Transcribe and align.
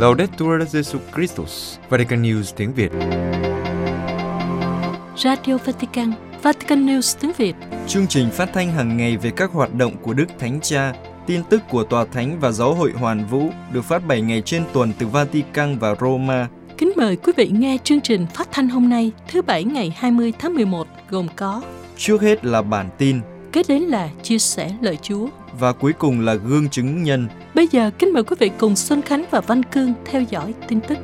Laudetur 0.00 0.62
Jesu 0.62 0.98
Christus, 1.14 1.78
Vatican 1.88 2.22
News 2.22 2.52
tiếng 2.56 2.72
Việt. 2.74 2.90
Radio 5.16 5.58
Vatican, 5.64 6.12
Vatican 6.42 6.86
News 6.86 7.18
tiếng 7.20 7.32
Việt. 7.36 7.54
Chương 7.86 8.06
trình 8.06 8.30
phát 8.30 8.50
thanh 8.54 8.72
hàng 8.72 8.96
ngày 8.96 9.16
về 9.16 9.30
các 9.36 9.50
hoạt 9.52 9.74
động 9.74 9.92
của 10.02 10.12
Đức 10.12 10.26
Thánh 10.38 10.60
Cha, 10.60 10.92
tin 11.26 11.42
tức 11.50 11.62
của 11.70 11.84
Tòa 11.84 12.04
Thánh 12.04 12.40
và 12.40 12.50
Giáo 12.50 12.74
hội 12.74 12.92
Hoàn 12.92 13.26
Vũ 13.26 13.50
được 13.72 13.84
phát 13.84 14.06
7 14.06 14.20
ngày 14.20 14.42
trên 14.44 14.64
tuần 14.72 14.92
từ 14.98 15.06
Vatican 15.06 15.78
và 15.78 15.94
Roma. 16.00 16.48
Kính 16.78 16.92
mời 16.96 17.16
quý 17.16 17.32
vị 17.36 17.48
nghe 17.52 17.78
chương 17.84 18.00
trình 18.00 18.26
phát 18.34 18.48
thanh 18.52 18.68
hôm 18.68 18.88
nay, 18.88 19.12
thứ 19.28 19.42
Bảy 19.42 19.64
ngày 19.64 19.94
20 19.96 20.32
tháng 20.38 20.54
11, 20.54 20.86
gồm 21.10 21.26
có 21.36 21.62
Trước 21.96 22.22
hết 22.22 22.44
là 22.44 22.62
bản 22.62 22.88
tin 22.98 23.20
Kế 23.52 23.62
đến 23.68 23.82
là 23.82 24.10
chia 24.22 24.38
sẻ 24.38 24.76
lời 24.80 24.98
Chúa. 25.02 25.28
và 25.58 25.72
cuối 25.72 25.92
cùng 25.92 26.20
là 26.20 26.34
gương 26.34 26.68
chứng 26.68 27.02
nhân. 27.02 27.28
Bây 27.54 27.68
giờ 27.68 27.90
kính 27.98 28.12
mời 28.12 28.22
quý 28.22 28.36
vị 28.38 28.50
cùng 28.58 28.76
Xuân 28.76 29.02
Khánh 29.02 29.24
và 29.30 29.40
Văn 29.40 29.62
Cương 29.62 29.92
theo 30.04 30.22
dõi 30.22 30.54
tin 30.68 30.80
tức. 30.80 30.98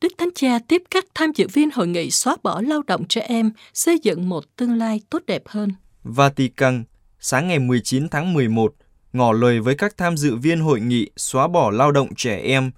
Đức 0.00 0.12
Thánh 0.18 0.28
Cha 0.34 0.58
tiếp 0.68 0.82
các 0.90 1.04
tham 1.14 1.32
dự 1.34 1.46
viên 1.52 1.70
hội 1.70 1.86
nghị 1.86 2.10
xóa 2.10 2.36
bỏ 2.42 2.60
lao 2.60 2.82
động 2.86 3.04
trẻ 3.08 3.20
em, 3.20 3.50
xây 3.74 3.98
dựng 4.02 4.28
một 4.28 4.56
tương 4.56 4.74
lai 4.74 5.00
tốt 5.10 5.22
đẹp 5.26 5.42
hơn. 5.46 5.70
Vatican, 6.04 6.84
sáng 7.20 7.48
ngày 7.48 7.58
19 7.58 8.08
tháng 8.08 8.32
11, 8.32 8.74
ngỏ 9.12 9.32
lời 9.32 9.60
với 9.60 9.74
các 9.74 9.96
tham 9.96 10.16
dự 10.16 10.36
viên 10.36 10.60
hội 10.60 10.80
nghị 10.80 11.10
xóa 11.16 11.48
bỏ 11.48 11.70
lao 11.70 11.92
động 11.92 12.08
trẻ 12.16 12.36
em. 12.38 12.70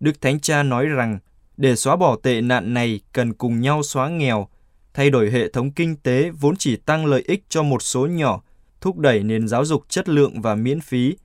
Đức 0.00 0.20
Thánh 0.20 0.40
Cha 0.40 0.62
nói 0.62 0.86
rằng, 0.86 1.18
để 1.60 1.76
xóa 1.76 1.96
bỏ 1.96 2.16
tệ 2.16 2.40
nạn 2.40 2.74
này 2.74 3.00
cần 3.12 3.32
cùng 3.32 3.60
nhau 3.60 3.82
xóa 3.82 4.08
nghèo, 4.08 4.48
thay 4.94 5.10
đổi 5.10 5.30
hệ 5.30 5.48
thống 5.48 5.70
kinh 5.70 5.96
tế 5.96 6.30
vốn 6.30 6.56
chỉ 6.56 6.76
tăng 6.76 7.06
lợi 7.06 7.24
ích 7.26 7.44
cho 7.48 7.62
một 7.62 7.82
số 7.82 8.06
nhỏ, 8.06 8.42
thúc 8.80 8.98
đẩy 8.98 9.22
nền 9.22 9.48
giáo 9.48 9.64
dục 9.64 9.84
chất 9.88 10.08
lượng 10.08 10.42
và 10.42 10.54
miễn 10.54 10.80
phí, 10.80 11.16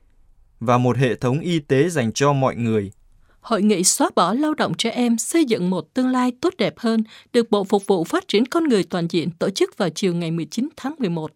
và 0.60 0.78
một 0.78 0.98
hệ 0.98 1.16
thống 1.16 1.40
y 1.40 1.60
tế 1.60 1.90
dành 1.90 2.14
cho 2.14 2.34
mọi 2.34 2.56
người. 2.56 2.92
Hội 3.42 3.62
nghị 3.62 3.84
xóa 3.84 4.10
bỏ 4.16 4.34
lao 4.34 4.54
động 4.54 4.74
trẻ 4.74 4.90
em 4.90 5.18
xây 5.18 5.46
dựng 5.46 5.70
một 5.70 5.94
tương 5.94 6.10
lai 6.10 6.32
tốt 6.42 6.54
đẹp 6.58 6.74
hơn 6.78 7.04
được 7.34 7.52
Bộ 7.52 7.64
Phục 7.64 7.88
vụ 7.88 8.04
Phát 8.04 8.28
triển 8.28 8.46
Con 8.46 8.64
Người 8.64 8.84
Toàn 8.84 9.08
diện 9.08 9.32
tổ 9.32 9.50
chức 9.50 9.78
vào 9.78 9.90
chiều 9.90 10.14
ngày 10.14 10.32
19 10.32 10.70
tháng 10.78 10.96
11. 11.00 11.32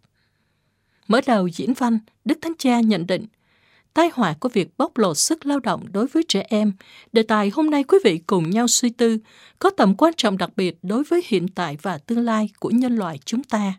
Mở 1.08 1.22
đầu 1.28 1.47
diễn 1.47 1.73
văn, 1.73 2.00
Đức 2.25 2.38
Thánh 2.41 2.53
Cha 2.58 2.80
nhận 2.80 3.08
định 3.08 3.25
tai 4.00 4.09
họa 4.14 4.33
của 4.39 4.50
việc 4.50 4.78
bóc 4.78 4.97
lột 4.97 5.17
sức 5.17 5.45
lao 5.45 5.59
động 5.59 5.86
đối 5.92 6.08
với 6.08 6.23
trẻ 6.28 6.45
em, 6.50 6.73
đề 7.11 7.23
tài 7.23 7.50
hôm 7.50 7.69
nay 7.69 7.83
quý 7.83 7.97
vị 8.03 8.19
cùng 8.28 8.50
nhau 8.50 8.67
suy 8.67 8.89
tư, 8.89 9.17
có 9.59 9.69
tầm 9.69 9.95
quan 9.95 10.14
trọng 10.17 10.38
đặc 10.38 10.50
biệt 10.56 10.78
đối 10.81 11.03
với 11.03 11.23
hiện 11.28 11.47
tại 11.47 11.78
và 11.81 11.97
tương 11.97 12.19
lai 12.19 12.50
của 12.59 12.69
nhân 12.69 12.95
loại 12.95 13.19
chúng 13.25 13.44
ta. 13.44 13.73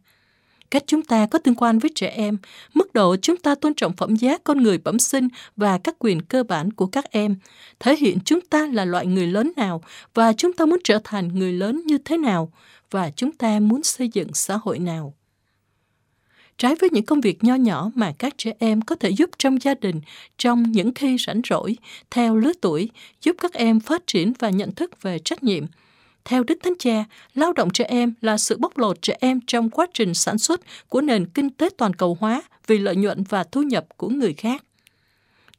Cách 0.71 0.85
chúng 0.87 1.03
ta 1.03 1.27
có 1.27 1.39
tương 1.39 1.55
quan 1.55 1.79
với 1.79 1.91
trẻ 1.95 2.09
em, 2.09 2.39
mức 2.75 2.95
độ 2.95 3.17
chúng 3.23 3.37
ta 3.37 3.55
tôn 3.55 3.75
trọng 3.75 3.97
phẩm 3.97 4.17
giá 4.17 4.39
con 4.45 4.63
người 4.63 4.79
bẩm 4.79 4.99
sinh 4.99 5.29
và 5.57 5.79
các 5.79 5.95
quyền 5.99 6.23
cơ 6.23 6.43
bản 6.43 6.73
của 6.73 6.87
các 6.87 7.05
em, 7.11 7.37
thể 7.79 7.97
hiện 7.97 8.19
chúng 8.25 8.41
ta 8.41 8.67
là 8.73 8.85
loại 8.85 9.07
người 9.07 9.27
lớn 9.27 9.53
nào 9.57 9.83
và 10.15 10.33
chúng 10.33 10.53
ta 10.53 10.65
muốn 10.65 10.79
trở 10.85 10.99
thành 11.05 11.29
người 11.29 11.53
lớn 11.53 11.83
như 11.87 11.99
thế 11.99 12.17
nào 12.17 12.53
và 12.91 13.11
chúng 13.11 13.33
ta 13.33 13.61
muốn 13.61 13.83
xây 13.83 14.09
dựng 14.09 14.29
xã 14.35 14.59
hội 14.63 14.79
nào 14.79 15.15
trái 16.61 16.75
với 16.75 16.91
những 16.93 17.05
công 17.05 17.21
việc 17.21 17.45
nho 17.45 17.55
nhỏ 17.55 17.91
mà 17.95 18.13
các 18.19 18.35
trẻ 18.39 18.53
em 18.59 18.81
có 18.81 18.97
thể 18.97 19.11
giúp 19.11 19.31
trong 19.39 19.63
gia 19.63 19.75
đình 19.75 20.01
trong 20.39 20.63
những 20.63 20.95
khi 20.95 21.17
rảnh 21.27 21.41
rỗi, 21.51 21.77
theo 22.11 22.37
lứa 22.37 22.53
tuổi, 22.61 22.91
giúp 23.23 23.37
các 23.39 23.53
em 23.53 23.81
phát 23.81 24.07
triển 24.07 24.33
và 24.39 24.51
nhận 24.51 24.73
thức 24.73 25.03
về 25.03 25.19
trách 25.19 25.43
nhiệm. 25.43 25.65
Theo 26.25 26.43
Đức 26.43 26.59
Thánh 26.63 26.73
Cha, 26.79 27.05
lao 27.35 27.53
động 27.53 27.71
trẻ 27.71 27.85
em 27.85 28.15
là 28.21 28.39
sự 28.39 28.57
bóc 28.59 28.79
lột 28.79 29.03
trẻ 29.03 29.17
em 29.21 29.41
trong 29.47 29.71
quá 29.71 29.87
trình 29.95 30.15
sản 30.15 30.39
xuất 30.39 30.61
của 30.89 31.01
nền 31.01 31.27
kinh 31.27 31.51
tế 31.51 31.69
toàn 31.77 31.95
cầu 31.95 32.17
hóa 32.21 32.43
vì 32.67 32.79
lợi 32.79 32.97
nhuận 32.97 33.25
và 33.29 33.45
thu 33.45 33.63
nhập 33.63 33.87
của 33.97 34.09
người 34.09 34.35
khác. 34.35 34.65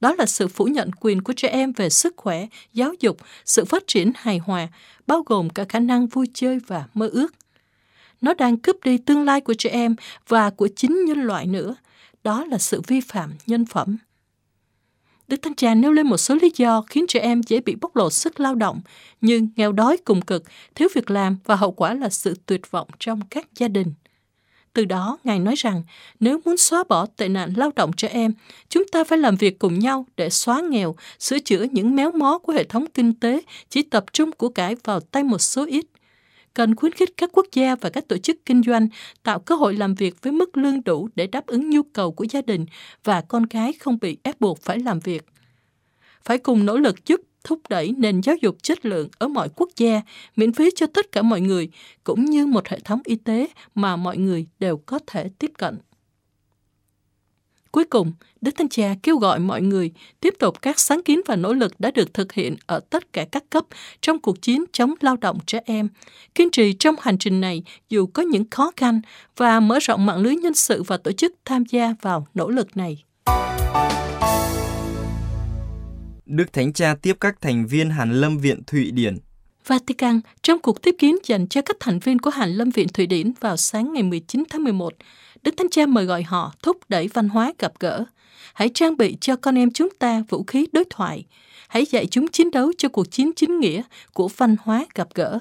Đó 0.02 0.16
là 0.18 0.26
sự 0.26 0.48
phủ 0.48 0.66
nhận 0.66 0.92
quyền 1.00 1.22
của 1.22 1.34
trẻ 1.34 1.48
em 1.48 1.72
về 1.72 1.90
sức 1.90 2.14
khỏe, 2.18 2.48
giáo 2.74 2.94
dục, 3.00 3.18
sự 3.46 3.66
phát 3.66 3.84
triển 3.88 4.12
hài 4.16 4.38
hòa, 4.38 4.68
bao 5.08 5.24
gồm 5.26 5.50
cả 5.50 5.66
khả 5.70 5.80
năng 5.80 6.08
vui 6.08 6.28
chơi 6.34 6.60
và 6.68 6.86
mơ 6.94 7.08
ước 7.08 7.34
nó 8.22 8.34
đang 8.34 8.58
cướp 8.58 8.84
đi 8.84 8.98
tương 8.98 9.26
lai 9.26 9.42
của 9.42 9.54
trẻ 9.54 9.70
em 9.70 9.96
và 10.28 10.50
của 10.50 10.68
chính 10.76 11.06
nhân 11.06 11.22
loại 11.22 11.48
nữa. 11.48 11.76
Đó 12.24 12.46
là 12.46 12.58
sự 12.58 12.82
vi 12.88 13.02
phạm 13.02 13.34
nhân 13.48 13.66
phẩm. 13.66 13.98
Đức 15.28 15.42
Thánh 15.42 15.56
Cha 15.56 15.76
nêu 15.76 15.92
lên 15.92 16.08
một 16.08 16.18
số 16.18 16.36
lý 16.36 16.52
do 16.56 16.82
khiến 16.82 17.06
trẻ 17.08 17.20
em 17.20 17.42
dễ 17.48 17.60
bị 17.60 17.76
bóc 17.76 17.96
lột 17.96 18.14
sức 18.14 18.40
lao 18.40 18.56
động, 18.56 18.82
như 19.22 19.48
nghèo 19.56 19.72
đói 19.72 19.98
cùng 20.06 20.22
cực, 20.22 20.44
thiếu 20.76 20.88
việc 20.96 21.12
làm 21.12 21.38
và 21.46 21.56
hậu 21.56 21.72
quả 21.72 21.94
là 21.94 22.10
sự 22.10 22.36
tuyệt 22.46 22.72
vọng 22.72 22.88
trong 23.00 23.22
các 23.30 23.48
gia 23.56 23.68
đình. 23.68 23.94
Từ 24.74 24.86
đó, 24.86 25.18
Ngài 25.24 25.40
nói 25.40 25.56
rằng, 25.58 25.84
nếu 26.20 26.40
muốn 26.46 26.58
xóa 26.58 26.84
bỏ 26.90 27.06
tệ 27.06 27.30
nạn 27.30 27.54
lao 27.56 27.72
động 27.76 27.92
trẻ 27.98 28.08
em, 28.08 28.34
chúng 28.70 28.84
ta 28.92 29.04
phải 29.04 29.18
làm 29.18 29.36
việc 29.36 29.60
cùng 29.60 29.80
nhau 29.80 30.06
để 30.18 30.30
xóa 30.30 30.62
nghèo, 30.62 30.96
sửa 31.20 31.40
chữa 31.40 31.66
những 31.72 31.96
méo 31.96 32.12
mó 32.12 32.38
của 32.38 32.54
hệ 32.54 32.64
thống 32.64 32.86
kinh 32.94 33.14
tế 33.14 33.42
chỉ 33.70 33.84
tập 33.84 34.06
trung 34.14 34.32
của 34.32 34.50
cải 34.50 34.76
vào 34.84 35.00
tay 35.00 35.24
một 35.24 35.38
số 35.38 35.66
ít 35.66 35.86
cần 36.54 36.76
khuyến 36.76 36.92
khích 36.92 37.10
các 37.18 37.30
quốc 37.34 37.46
gia 37.54 37.76
và 37.76 37.90
các 37.90 38.08
tổ 38.08 38.18
chức 38.18 38.46
kinh 38.46 38.62
doanh 38.64 38.88
tạo 39.24 39.40
cơ 39.40 39.56
hội 39.56 39.76
làm 39.76 39.96
việc 39.96 40.16
với 40.22 40.32
mức 40.32 40.58
lương 40.58 40.84
đủ 40.84 41.10
để 41.16 41.28
đáp 41.28 41.48
ứng 41.48 41.70
nhu 41.70 41.84
cầu 41.84 42.12
của 42.12 42.26
gia 42.30 42.42
đình 42.42 42.66
và 43.04 43.22
con 43.22 43.48
cái 43.48 43.74
không 43.74 43.98
bị 44.02 44.18
ép 44.24 44.42
buộc 44.42 44.62
phải 44.62 44.80
làm 44.80 45.00
việc. 45.00 45.26
Phải 46.24 46.38
cùng 46.38 46.66
nỗ 46.66 46.78
lực 46.78 47.06
giúp 47.06 47.22
thúc 47.44 47.60
đẩy 47.70 47.94
nền 47.98 48.22
giáo 48.22 48.36
dục 48.42 48.56
chất 48.64 48.86
lượng 48.86 49.10
ở 49.18 49.28
mọi 49.28 49.50
quốc 49.56 49.70
gia, 49.78 50.02
miễn 50.36 50.54
phí 50.54 50.70
cho 50.76 50.88
tất 50.88 51.12
cả 51.12 51.22
mọi 51.22 51.42
người, 51.42 51.70
cũng 52.04 52.26
như 52.26 52.46
một 52.46 52.68
hệ 52.68 52.80
thống 52.80 53.02
y 53.04 53.16
tế 53.16 53.48
mà 53.76 53.96
mọi 53.96 54.18
người 54.18 54.48
đều 54.60 54.78
có 54.78 55.00
thể 55.08 55.30
tiếp 55.40 55.52
cận. 55.58 55.78
Cuối 57.72 57.86
cùng, 57.86 58.14
Đức 58.42 58.52
Thánh 58.58 58.70
Cha 58.70 58.96
kêu 59.04 59.18
gọi 59.18 59.40
mọi 59.40 59.62
người 59.62 59.92
tiếp 60.20 60.34
tục 60.40 60.62
các 60.62 60.80
sáng 60.80 61.04
kiến 61.04 61.22
và 61.28 61.36
nỗ 61.36 61.54
lực 61.54 61.80
đã 61.80 61.92
được 61.92 62.14
thực 62.14 62.34
hiện 62.34 62.56
ở 62.66 62.80
tất 62.90 63.14
cả 63.14 63.26
các 63.32 63.44
cấp 63.50 63.66
trong 64.02 64.20
cuộc 64.20 64.42
chiến 64.42 64.64
chống 64.72 64.94
lao 65.02 65.18
động 65.18 65.38
trẻ 65.46 65.60
em, 65.66 65.88
kiên 66.36 66.50
trì 66.52 66.74
trong 66.74 66.96
hành 67.00 67.18
trình 67.18 67.42
này 67.42 67.64
dù 67.90 68.06
có 68.06 68.24
những 68.24 68.50
khó 68.52 68.72
khăn 68.78 69.02
và 69.38 69.60
mở 69.60 69.80
rộng 69.80 70.06
mạng 70.06 70.18
lưới 70.18 70.36
nhân 70.36 70.54
sự 70.54 70.84
và 70.84 70.98
tổ 70.98 71.12
chức 71.12 71.36
tham 71.46 71.64
gia 71.66 71.96
vào 72.02 72.28
nỗ 72.34 72.50
lực 72.50 72.78
này. 72.78 73.04
Đức 76.26 76.54
Thánh 76.54 76.74
Cha 76.74 76.96
tiếp 77.02 77.18
các 77.20 77.42
thành 77.42 77.68
viên 77.68 77.90
Hàn 77.90 78.22
Lâm 78.22 78.38
Viện 78.38 78.64
Thụy 78.68 78.92
Điển. 78.92 79.18
Vatican 79.68 80.22
trong 80.42 80.60
cuộc 80.60 80.82
tiếp 80.82 80.96
kiến 81.00 81.18
dành 81.24 81.48
cho 81.48 81.62
các 81.62 81.78
thành 81.80 82.00
viên 82.00 82.20
của 82.20 82.30
Hàn 82.30 82.50
Lâm 82.50 82.70
Viện 82.70 82.88
Thụy 82.88 83.08
Điển 83.08 83.32
vào 83.40 83.58
sáng 83.58 83.94
ngày 83.94 84.04
19 84.04 84.44
tháng 84.50 84.64
11, 84.64 84.94
Đức 85.44 85.54
Thánh 85.58 85.70
Cha 85.70 85.86
mời 85.86 86.06
gọi 86.06 86.24
họ 86.24 86.54
thúc 86.64 86.78
đẩy 86.90 87.10
văn 87.14 87.30
hóa 87.30 87.54
gặp 87.60 87.72
gỡ. 87.80 88.06
Hãy 88.54 88.70
trang 88.74 88.98
bị 88.98 89.18
cho 89.22 89.36
con 89.36 89.58
em 89.58 89.72
chúng 89.72 89.90
ta 90.00 90.24
vũ 90.30 90.44
khí 90.44 90.68
đối 90.72 90.84
thoại. 90.90 91.26
Hãy 91.68 91.86
dạy 91.86 92.08
chúng 92.08 92.28
chiến 92.28 92.52
đấu 92.52 92.72
cho 92.78 92.90
cuộc 92.90 93.12
chiến 93.12 93.32
chính 93.36 93.60
nghĩa 93.60 93.82
của 94.14 94.28
văn 94.38 94.56
hóa 94.64 94.86
gặp 94.96 95.08
gỡ. 95.16 95.40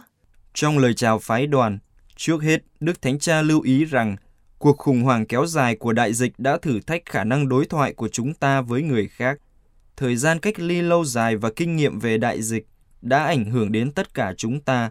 Trong 0.54 0.78
lời 0.78 0.94
chào 0.94 1.18
phái 1.18 1.46
đoàn, 1.46 1.78
trước 2.16 2.42
hết, 2.42 2.62
Đức 2.80 3.02
Thánh 3.02 3.18
Cha 3.18 3.42
lưu 3.42 3.60
ý 3.60 3.84
rằng 3.84 4.16
cuộc 4.58 4.78
khủng 4.78 5.02
hoảng 5.02 5.26
kéo 5.26 5.46
dài 5.46 5.76
của 5.76 5.92
đại 5.92 6.12
dịch 6.12 6.32
đã 6.38 6.58
thử 6.62 6.80
thách 6.80 7.02
khả 7.06 7.24
năng 7.24 7.48
đối 7.48 7.66
thoại 7.66 7.92
của 7.92 8.08
chúng 8.08 8.34
ta 8.34 8.60
với 8.60 8.82
người 8.82 9.08
khác. 9.08 9.38
Thời 9.96 10.16
gian 10.16 10.40
cách 10.40 10.58
ly 10.58 10.82
lâu 10.82 11.04
dài 11.04 11.36
và 11.36 11.50
kinh 11.56 11.76
nghiệm 11.76 11.98
về 11.98 12.18
đại 12.18 12.42
dịch 12.42 12.66
đã 13.02 13.24
ảnh 13.24 13.44
hưởng 13.44 13.72
đến 13.72 13.92
tất 13.92 14.14
cả 14.14 14.34
chúng 14.36 14.60
ta. 14.60 14.90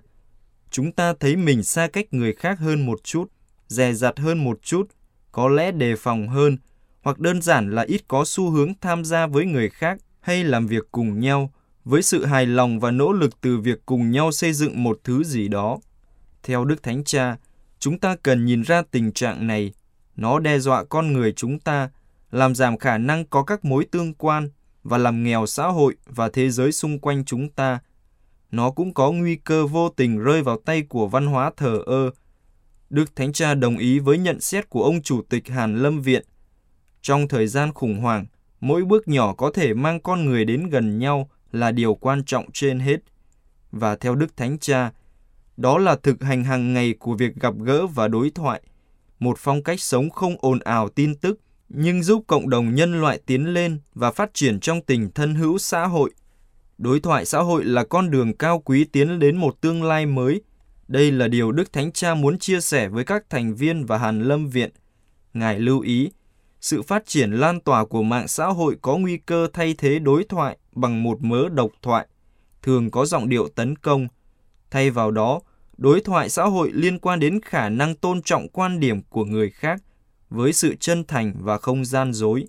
Chúng 0.71 0.91
ta 0.91 1.13
thấy 1.19 1.35
mình 1.35 1.63
xa 1.63 1.87
cách 1.87 2.05
người 2.11 2.33
khác 2.33 2.59
hơn 2.59 2.85
một 2.85 3.03
chút, 3.03 3.31
dè 3.67 3.93
dặt 3.93 4.19
hơn 4.19 4.43
một 4.43 4.59
chút, 4.63 4.89
có 5.31 5.49
lẽ 5.49 5.71
đề 5.71 5.95
phòng 5.95 6.27
hơn, 6.27 6.57
hoặc 7.01 7.19
đơn 7.19 7.41
giản 7.41 7.71
là 7.71 7.81
ít 7.81 8.01
có 8.07 8.25
xu 8.25 8.49
hướng 8.49 8.73
tham 8.81 9.05
gia 9.05 9.27
với 9.27 9.45
người 9.45 9.69
khác 9.69 9.97
hay 10.21 10.43
làm 10.43 10.67
việc 10.67 10.83
cùng 10.91 11.19
nhau, 11.19 11.51
với 11.85 12.01
sự 12.01 12.25
hài 12.25 12.45
lòng 12.45 12.79
và 12.79 12.91
nỗ 12.91 13.11
lực 13.11 13.41
từ 13.41 13.57
việc 13.57 13.85
cùng 13.85 14.11
nhau 14.11 14.31
xây 14.31 14.53
dựng 14.53 14.83
một 14.83 14.99
thứ 15.03 15.23
gì 15.23 15.47
đó. 15.47 15.77
Theo 16.43 16.65
Đức 16.65 16.83
Thánh 16.83 17.03
Cha, 17.03 17.37
chúng 17.79 17.99
ta 17.99 18.15
cần 18.23 18.45
nhìn 18.45 18.61
ra 18.61 18.81
tình 18.91 19.11
trạng 19.11 19.47
này. 19.47 19.73
Nó 20.15 20.39
đe 20.39 20.59
dọa 20.59 20.83
con 20.83 21.13
người 21.13 21.31
chúng 21.31 21.59
ta, 21.59 21.89
làm 22.31 22.55
giảm 22.55 22.77
khả 22.77 22.97
năng 22.97 23.25
có 23.25 23.43
các 23.43 23.65
mối 23.65 23.85
tương 23.91 24.13
quan 24.13 24.49
và 24.83 24.97
làm 24.97 25.23
nghèo 25.23 25.45
xã 25.45 25.67
hội 25.67 25.95
và 26.05 26.29
thế 26.29 26.49
giới 26.49 26.71
xung 26.71 26.99
quanh 26.99 27.25
chúng 27.25 27.49
ta. 27.49 27.79
Nó 28.51 28.71
cũng 28.71 28.93
có 28.93 29.11
nguy 29.11 29.35
cơ 29.35 29.67
vô 29.67 29.89
tình 29.89 30.19
rơi 30.19 30.43
vào 30.43 30.57
tay 30.65 30.81
của 30.81 31.07
văn 31.07 31.25
hóa 31.25 31.51
thờ 31.57 31.79
ơ. 31.85 32.11
Đức 32.89 33.15
Thánh 33.15 33.33
Cha 33.33 33.53
đồng 33.53 33.77
ý 33.77 33.99
với 33.99 34.17
nhận 34.17 34.41
xét 34.41 34.69
của 34.69 34.83
ông 34.83 35.01
Chủ 35.01 35.21
tịch 35.29 35.47
Hàn 35.47 35.83
Lâm 35.83 36.01
Viện. 36.01 36.25
Trong 37.01 37.27
thời 37.27 37.47
gian 37.47 37.73
khủng 37.73 37.99
hoảng, 37.99 38.25
mỗi 38.59 38.85
bước 38.85 39.07
nhỏ 39.07 39.33
có 39.33 39.51
thể 39.51 39.73
mang 39.73 39.99
con 39.99 40.25
người 40.25 40.45
đến 40.45 40.69
gần 40.69 40.99
nhau 40.99 41.29
là 41.51 41.71
điều 41.71 41.95
quan 41.95 42.23
trọng 42.23 42.51
trên 42.51 42.79
hết. 42.79 42.97
Và 43.71 43.95
theo 43.95 44.15
Đức 44.15 44.37
Thánh 44.37 44.59
Cha, 44.59 44.91
đó 45.57 45.77
là 45.77 45.95
thực 46.03 46.23
hành 46.23 46.43
hàng 46.43 46.73
ngày 46.73 46.93
của 46.99 47.13
việc 47.13 47.35
gặp 47.35 47.53
gỡ 47.63 47.87
và 47.87 48.07
đối 48.07 48.29
thoại, 48.29 48.61
một 49.19 49.37
phong 49.39 49.63
cách 49.63 49.79
sống 49.79 50.09
không 50.09 50.35
ồn 50.39 50.59
ào 50.59 50.89
tin 50.89 51.15
tức, 51.15 51.39
nhưng 51.69 52.03
giúp 52.03 52.23
cộng 52.27 52.49
đồng 52.49 52.75
nhân 52.75 53.01
loại 53.01 53.19
tiến 53.25 53.53
lên 53.53 53.79
và 53.93 54.11
phát 54.11 54.33
triển 54.33 54.59
trong 54.59 54.81
tình 54.81 55.11
thân 55.11 55.35
hữu 55.35 55.57
xã 55.57 55.85
hội. 55.85 56.11
Đối 56.77 56.99
thoại 56.99 57.25
xã 57.25 57.39
hội 57.39 57.65
là 57.65 57.83
con 57.83 58.11
đường 58.11 58.37
cao 58.37 58.59
quý 58.59 58.83
tiến 58.83 59.19
đến 59.19 59.37
một 59.37 59.61
tương 59.61 59.83
lai 59.83 60.05
mới. 60.05 60.41
Đây 60.89 61.11
là 61.11 61.27
điều 61.27 61.51
Đức 61.51 61.73
Thánh 61.73 61.91
Cha 61.91 62.15
muốn 62.15 62.39
chia 62.39 62.61
sẻ 62.61 62.87
với 62.87 63.03
các 63.03 63.29
thành 63.29 63.55
viên 63.55 63.85
và 63.85 63.97
Hàn 63.97 64.21
Lâm 64.23 64.49
Viện. 64.49 64.69
Ngài 65.33 65.59
lưu 65.59 65.79
ý, 65.79 66.11
sự 66.61 66.81
phát 66.81 67.05
triển 67.05 67.31
lan 67.31 67.59
tỏa 67.59 67.85
của 67.85 68.03
mạng 68.03 68.27
xã 68.27 68.45
hội 68.45 68.77
có 68.81 68.97
nguy 68.97 69.17
cơ 69.17 69.47
thay 69.53 69.75
thế 69.77 69.99
đối 69.99 70.23
thoại 70.23 70.57
bằng 70.71 71.03
một 71.03 71.21
mớ 71.21 71.49
độc 71.49 71.71
thoại, 71.81 72.07
thường 72.61 72.91
có 72.91 73.05
giọng 73.05 73.29
điệu 73.29 73.47
tấn 73.55 73.75
công. 73.75 74.07
Thay 74.71 74.89
vào 74.89 75.11
đó, 75.11 75.39
đối 75.77 76.01
thoại 76.01 76.29
xã 76.29 76.43
hội 76.43 76.71
liên 76.73 76.99
quan 76.99 77.19
đến 77.19 77.39
khả 77.41 77.69
năng 77.69 77.95
tôn 77.95 78.21
trọng 78.21 78.47
quan 78.47 78.79
điểm 78.79 79.01
của 79.09 79.25
người 79.25 79.49
khác 79.49 79.81
với 80.29 80.53
sự 80.53 80.75
chân 80.79 81.03
thành 81.07 81.33
và 81.39 81.57
không 81.57 81.85
gian 81.85 82.13
dối. 82.13 82.45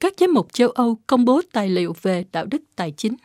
Các 0.00 0.12
giám 0.18 0.34
mục 0.34 0.52
châu 0.52 0.68
Âu 0.68 0.98
công 1.06 1.24
bố 1.24 1.40
tài 1.52 1.68
liệu 1.68 1.94
về 2.02 2.24
đạo 2.32 2.44
đức 2.44 2.62
tài 2.76 2.92
chính. 2.96 3.16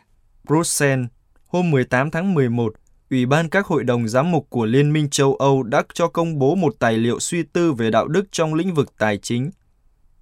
Bruxelles, 0.44 1.06
hôm 1.50 1.70
18 1.70 2.10
tháng 2.10 2.34
11, 2.34 2.74
Ủy 3.10 3.26
ban 3.26 3.48
các 3.48 3.66
hội 3.66 3.84
đồng 3.84 4.08
giám 4.08 4.30
mục 4.30 4.46
của 4.50 4.64
Liên 4.64 4.92
minh 4.92 5.08
châu 5.10 5.34
Âu 5.34 5.62
đã 5.62 5.82
cho 5.94 6.08
công 6.08 6.38
bố 6.38 6.54
một 6.54 6.74
tài 6.78 6.96
liệu 6.96 7.20
suy 7.20 7.42
tư 7.42 7.72
về 7.72 7.90
đạo 7.90 8.08
đức 8.08 8.24
trong 8.32 8.54
lĩnh 8.54 8.74
vực 8.74 8.92
tài 8.98 9.18
chính. 9.18 9.50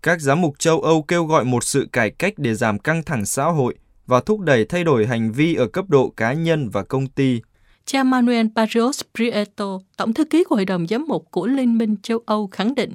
Các 0.02 0.20
giám 0.20 0.40
mục 0.40 0.58
châu 0.58 0.80
Âu 0.80 1.02
kêu 1.02 1.24
gọi 1.24 1.44
một 1.44 1.64
sự 1.64 1.88
cải 1.92 2.10
cách 2.10 2.34
để 2.36 2.54
giảm 2.54 2.78
căng 2.78 3.02
thẳng 3.02 3.26
xã 3.26 3.44
hội 3.44 3.74
và 4.06 4.20
thúc 4.20 4.40
đẩy 4.40 4.64
thay 4.64 4.84
đổi 4.84 5.06
hành 5.06 5.32
vi 5.32 5.54
ở 5.54 5.66
cấp 5.66 5.84
độ 5.88 6.12
cá 6.16 6.32
nhân 6.32 6.68
và 6.68 6.82
công 6.82 7.06
ty. 7.06 7.40
Cha 7.84 8.04
Manuel 8.04 8.46
Barrios 8.54 9.00
Prieto, 9.14 9.78
Tổng 9.96 10.14
thư 10.14 10.24
ký 10.24 10.44
của 10.44 10.54
Hội 10.54 10.64
đồng 10.64 10.86
Giám 10.86 11.04
mục 11.08 11.24
của 11.30 11.46
Liên 11.46 11.78
minh 11.78 11.96
châu 12.02 12.18
Âu 12.26 12.46
khẳng 12.46 12.74
định, 12.74 12.92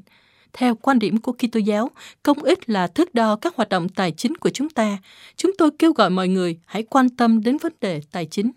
theo 0.53 0.75
quan 0.75 0.99
điểm 0.99 1.17
của 1.17 1.31
Kitô 1.31 1.59
giáo, 1.59 1.91
công 2.23 2.43
ích 2.43 2.69
là 2.69 2.87
thước 2.87 3.13
đo 3.13 3.35
các 3.35 3.55
hoạt 3.55 3.69
động 3.69 3.89
tài 3.89 4.11
chính 4.11 4.37
của 4.37 4.49
chúng 4.49 4.69
ta. 4.69 4.97
Chúng 5.35 5.51
tôi 5.57 5.71
kêu 5.79 5.93
gọi 5.93 6.09
mọi 6.09 6.27
người 6.27 6.59
hãy 6.65 6.83
quan 6.83 7.09
tâm 7.09 7.43
đến 7.43 7.57
vấn 7.57 7.73
đề 7.81 8.01
tài 8.11 8.25
chính 8.25 8.51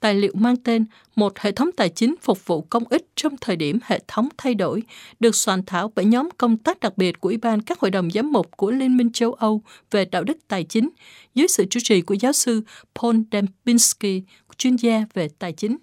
tài 0.00 0.14
liệu 0.14 0.32
mang 0.34 0.56
tên 0.56 0.84
Một 1.16 1.38
hệ 1.38 1.52
thống 1.52 1.70
tài 1.76 1.88
chính 1.88 2.14
phục 2.22 2.46
vụ 2.46 2.60
công 2.60 2.84
ích 2.90 3.06
trong 3.14 3.36
thời 3.40 3.56
điểm 3.56 3.78
hệ 3.82 4.00
thống 4.08 4.28
thay 4.36 4.54
đổi, 4.54 4.82
được 5.20 5.34
soạn 5.34 5.62
thảo 5.66 5.92
bởi 5.94 6.04
nhóm 6.04 6.28
công 6.38 6.56
tác 6.56 6.80
đặc 6.80 6.98
biệt 6.98 7.20
của 7.20 7.28
Ủy 7.28 7.36
ban 7.36 7.62
các 7.62 7.78
hội 7.80 7.90
đồng 7.90 8.10
giám 8.10 8.32
mục 8.32 8.56
của 8.56 8.70
Liên 8.70 8.96
minh 8.96 9.12
châu 9.12 9.32
Âu 9.32 9.62
về 9.90 10.04
đạo 10.04 10.24
đức 10.24 10.38
tài 10.48 10.64
chính, 10.64 10.88
dưới 11.34 11.48
sự 11.48 11.64
chủ 11.70 11.80
trì 11.82 12.00
của 12.00 12.14
giáo 12.14 12.32
sư 12.32 12.62
Paul 12.94 13.16
Dembinski, 13.32 14.22
chuyên 14.58 14.76
gia 14.76 15.04
về 15.14 15.28
tài 15.38 15.52
chính. 15.52 15.76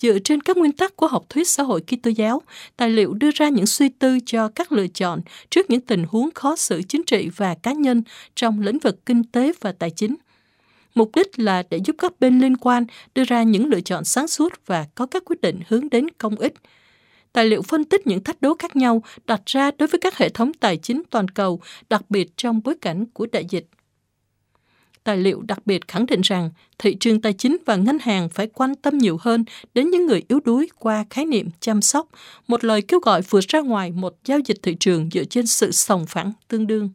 Dựa 0.00 0.18
trên 0.18 0.40
các 0.40 0.56
nguyên 0.56 0.72
tắc 0.72 0.96
của 0.96 1.06
học 1.06 1.24
thuyết 1.28 1.48
xã 1.48 1.62
hội 1.62 1.80
Kitô 1.80 2.10
giáo, 2.10 2.42
tài 2.76 2.90
liệu 2.90 3.14
đưa 3.14 3.30
ra 3.34 3.48
những 3.48 3.66
suy 3.66 3.88
tư 3.88 4.18
cho 4.26 4.48
các 4.48 4.72
lựa 4.72 4.86
chọn 4.86 5.20
trước 5.50 5.70
những 5.70 5.80
tình 5.80 6.04
huống 6.08 6.30
khó 6.34 6.56
xử 6.56 6.82
chính 6.82 7.02
trị 7.06 7.30
và 7.36 7.54
cá 7.62 7.72
nhân 7.72 8.02
trong 8.34 8.60
lĩnh 8.60 8.78
vực 8.78 9.06
kinh 9.06 9.24
tế 9.24 9.52
và 9.60 9.72
tài 9.72 9.90
chính– 9.90 10.16
Mục 10.94 11.10
đích 11.16 11.38
là 11.38 11.62
để 11.70 11.80
giúp 11.84 11.96
các 11.98 12.20
bên 12.20 12.38
liên 12.40 12.56
quan 12.56 12.84
đưa 13.14 13.24
ra 13.24 13.42
những 13.42 13.66
lựa 13.66 13.80
chọn 13.80 14.04
sáng 14.04 14.28
suốt 14.28 14.52
và 14.66 14.86
có 14.94 15.06
các 15.06 15.24
quyết 15.24 15.40
định 15.40 15.60
hướng 15.68 15.88
đến 15.90 16.06
công 16.18 16.36
ích. 16.36 16.54
Tài 17.32 17.44
liệu 17.44 17.62
phân 17.62 17.84
tích 17.84 18.06
những 18.06 18.24
thách 18.24 18.40
đố 18.42 18.54
khác 18.58 18.76
nhau 18.76 19.02
đặt 19.26 19.42
ra 19.46 19.70
đối 19.78 19.86
với 19.86 20.00
các 20.00 20.18
hệ 20.18 20.28
thống 20.28 20.52
tài 20.52 20.76
chính 20.76 21.02
toàn 21.10 21.28
cầu, 21.28 21.60
đặc 21.90 22.02
biệt 22.08 22.36
trong 22.36 22.60
bối 22.64 22.74
cảnh 22.80 23.04
của 23.06 23.26
đại 23.32 23.44
dịch. 23.48 23.66
Tài 25.04 25.16
liệu 25.16 25.42
đặc 25.42 25.66
biệt 25.66 25.88
khẳng 25.88 26.06
định 26.06 26.20
rằng 26.20 26.50
thị 26.78 26.94
trường 27.00 27.20
tài 27.20 27.32
chính 27.32 27.56
và 27.66 27.76
ngân 27.76 27.98
hàng 27.98 28.28
phải 28.28 28.46
quan 28.46 28.74
tâm 28.74 28.98
nhiều 28.98 29.18
hơn 29.20 29.44
đến 29.74 29.90
những 29.90 30.06
người 30.06 30.22
yếu 30.28 30.40
đuối 30.44 30.68
qua 30.78 31.04
khái 31.10 31.24
niệm 31.24 31.48
chăm 31.60 31.82
sóc, 31.82 32.08
một 32.48 32.64
lời 32.64 32.82
kêu 32.82 33.00
gọi 33.00 33.22
vượt 33.22 33.44
ra 33.48 33.60
ngoài 33.60 33.92
một 33.92 34.14
giao 34.24 34.38
dịch 34.38 34.56
thị 34.62 34.76
trường 34.80 35.08
dựa 35.12 35.24
trên 35.24 35.46
sự 35.46 35.72
sòng 35.72 36.06
phẳng 36.06 36.32
tương 36.48 36.66
đương. 36.66 36.90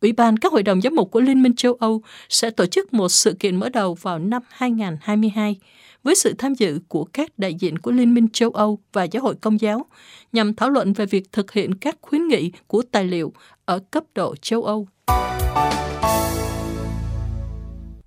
Ủy 0.00 0.12
ban 0.12 0.36
các 0.36 0.52
hội 0.52 0.62
đồng 0.62 0.80
giám 0.80 0.94
mục 0.94 1.10
của 1.10 1.20
Liên 1.20 1.42
minh 1.42 1.56
châu 1.56 1.74
Âu 1.74 2.02
sẽ 2.28 2.50
tổ 2.50 2.66
chức 2.66 2.94
một 2.94 3.08
sự 3.08 3.36
kiện 3.38 3.56
mở 3.56 3.68
đầu 3.68 3.94
vào 3.94 4.18
năm 4.18 4.42
2022 4.48 5.56
với 6.02 6.14
sự 6.14 6.34
tham 6.38 6.54
dự 6.54 6.78
của 6.88 7.04
các 7.04 7.38
đại 7.38 7.54
diện 7.54 7.78
của 7.78 7.90
Liên 7.90 8.14
minh 8.14 8.28
châu 8.32 8.50
Âu 8.50 8.78
và 8.92 9.04
Giáo 9.04 9.22
hội 9.22 9.34
Công 9.40 9.60
giáo 9.60 9.86
nhằm 10.32 10.54
thảo 10.54 10.70
luận 10.70 10.92
về 10.92 11.06
việc 11.06 11.32
thực 11.32 11.52
hiện 11.52 11.74
các 11.74 11.96
khuyến 12.02 12.28
nghị 12.28 12.52
của 12.66 12.82
tài 12.92 13.04
liệu 13.04 13.32
ở 13.64 13.78
cấp 13.90 14.04
độ 14.14 14.34
châu 14.36 14.64
Âu. 14.64 14.88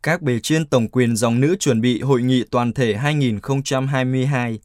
Các 0.04 0.22
bề 0.22 0.40
trên 0.44 0.66
tổng 0.66 0.88
quyền 0.88 1.16
dòng 1.16 1.40
nữ 1.40 1.56
chuẩn 1.60 1.82
bị 1.82 2.02
hội 2.02 2.22
nghị 2.22 2.44
toàn 2.44 2.74
thể 2.74 2.96
2022 2.96 4.60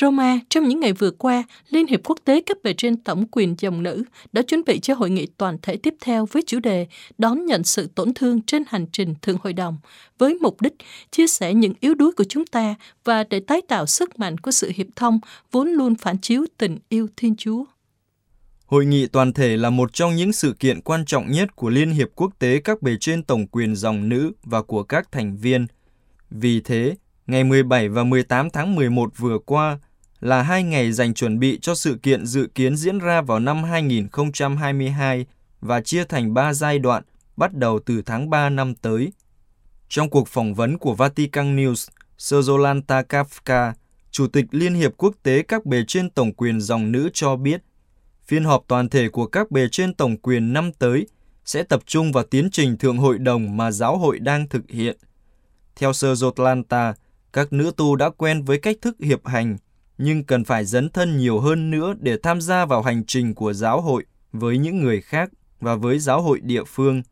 Roma, 0.00 0.38
trong 0.48 0.68
những 0.68 0.80
ngày 0.80 0.92
vừa 0.92 1.10
qua, 1.10 1.42
Liên 1.68 1.86
hiệp 1.86 2.00
quốc 2.04 2.18
tế 2.24 2.42
cấp 2.42 2.56
bề 2.62 2.72
trên 2.72 2.96
tổng 2.96 3.26
quyền 3.26 3.54
dòng 3.58 3.82
nữ 3.82 4.04
đã 4.32 4.42
chuẩn 4.42 4.62
bị 4.66 4.80
cho 4.80 4.94
hội 4.94 5.10
nghị 5.10 5.26
toàn 5.36 5.56
thể 5.62 5.76
tiếp 5.76 5.94
theo 6.00 6.26
với 6.26 6.42
chủ 6.46 6.60
đề 6.60 6.86
đón 7.18 7.46
nhận 7.46 7.64
sự 7.64 7.88
tổn 7.94 8.14
thương 8.14 8.42
trên 8.42 8.62
hành 8.68 8.86
trình 8.92 9.14
Thượng 9.22 9.36
Hội 9.42 9.52
đồng, 9.52 9.78
với 10.18 10.34
mục 10.34 10.60
đích 10.60 10.74
chia 11.10 11.26
sẻ 11.26 11.54
những 11.54 11.72
yếu 11.80 11.94
đuối 11.94 12.12
của 12.12 12.24
chúng 12.24 12.46
ta 12.46 12.74
và 13.04 13.24
để 13.24 13.40
tái 13.40 13.62
tạo 13.68 13.86
sức 13.86 14.18
mạnh 14.18 14.38
của 14.38 14.50
sự 14.50 14.72
hiệp 14.74 14.86
thông 14.96 15.20
vốn 15.52 15.68
luôn 15.68 15.94
phản 15.94 16.18
chiếu 16.18 16.46
tình 16.58 16.78
yêu 16.88 17.08
Thiên 17.16 17.36
Chúa. 17.36 17.64
Hội 18.70 18.86
nghị 18.86 19.06
toàn 19.06 19.32
thể 19.32 19.56
là 19.56 19.70
một 19.70 19.92
trong 19.92 20.16
những 20.16 20.32
sự 20.32 20.52
kiện 20.58 20.80
quan 20.80 21.04
trọng 21.04 21.30
nhất 21.30 21.56
của 21.56 21.70
Liên 21.70 21.90
hiệp 21.90 22.08
quốc 22.14 22.32
tế 22.38 22.60
các 22.60 22.82
bề 22.82 22.96
trên 23.00 23.22
tổng 23.22 23.46
quyền 23.46 23.76
dòng 23.76 24.08
nữ 24.08 24.32
và 24.42 24.62
của 24.62 24.82
các 24.82 25.12
thành 25.12 25.36
viên. 25.36 25.66
Vì 26.30 26.60
thế, 26.60 26.94
Ngày 27.26 27.44
17 27.44 27.88
và 27.88 28.04
18 28.04 28.50
tháng 28.50 28.74
11 28.74 29.12
vừa 29.16 29.38
qua 29.38 29.78
là 30.20 30.42
hai 30.42 30.62
ngày 30.62 30.92
dành 30.92 31.14
chuẩn 31.14 31.38
bị 31.38 31.58
cho 31.62 31.74
sự 31.74 31.98
kiện 32.02 32.26
dự 32.26 32.48
kiến 32.54 32.76
diễn 32.76 32.98
ra 32.98 33.20
vào 33.20 33.38
năm 33.38 33.64
2022 33.64 35.26
và 35.60 35.80
chia 35.80 36.04
thành 36.04 36.34
ba 36.34 36.52
giai 36.52 36.78
đoạn 36.78 37.02
bắt 37.36 37.54
đầu 37.54 37.80
từ 37.86 38.02
tháng 38.06 38.30
3 38.30 38.50
năm 38.50 38.74
tới. 38.74 39.12
Trong 39.88 40.10
cuộc 40.10 40.28
phỏng 40.28 40.54
vấn 40.54 40.78
của 40.78 40.94
Vatican 40.94 41.56
News, 41.56 41.88
Sozolanta 42.18 43.04
Kafka, 43.04 43.72
Chủ 44.10 44.26
tịch 44.26 44.46
Liên 44.50 44.74
hiệp 44.74 44.92
Quốc 44.96 45.14
tế 45.22 45.42
các 45.42 45.66
bề 45.66 45.84
trên 45.86 46.10
tổng 46.10 46.32
quyền 46.32 46.60
dòng 46.60 46.92
nữ 46.92 47.10
cho 47.12 47.36
biết, 47.36 47.62
phiên 48.30 48.44
họp 48.44 48.64
toàn 48.68 48.88
thể 48.88 49.08
của 49.08 49.26
các 49.26 49.50
bề 49.50 49.68
trên 49.68 49.94
tổng 49.94 50.16
quyền 50.16 50.52
năm 50.52 50.72
tới 50.72 51.06
sẽ 51.44 51.62
tập 51.62 51.80
trung 51.86 52.12
vào 52.12 52.24
tiến 52.24 52.48
trình 52.52 52.78
thượng 52.78 52.98
hội 52.98 53.18
đồng 53.18 53.56
mà 53.56 53.70
giáo 53.70 53.98
hội 53.98 54.18
đang 54.18 54.48
thực 54.48 54.70
hiện. 54.70 54.96
Theo 55.76 55.92
Sơ 55.92 56.12
Jotlanta, 56.12 56.92
các 57.32 57.52
nữ 57.52 57.72
tu 57.76 57.96
đã 57.96 58.10
quen 58.10 58.42
với 58.42 58.58
cách 58.58 58.76
thức 58.82 58.96
hiệp 59.00 59.26
hành, 59.26 59.56
nhưng 59.98 60.24
cần 60.24 60.44
phải 60.44 60.64
dấn 60.64 60.90
thân 60.90 61.16
nhiều 61.18 61.40
hơn 61.40 61.70
nữa 61.70 61.94
để 62.00 62.18
tham 62.22 62.40
gia 62.40 62.64
vào 62.64 62.82
hành 62.82 63.04
trình 63.04 63.34
của 63.34 63.52
giáo 63.52 63.80
hội 63.80 64.04
với 64.32 64.58
những 64.58 64.80
người 64.80 65.00
khác 65.00 65.30
và 65.60 65.74
với 65.74 65.98
giáo 65.98 66.22
hội 66.22 66.40
địa 66.40 66.64
phương. 66.64 67.02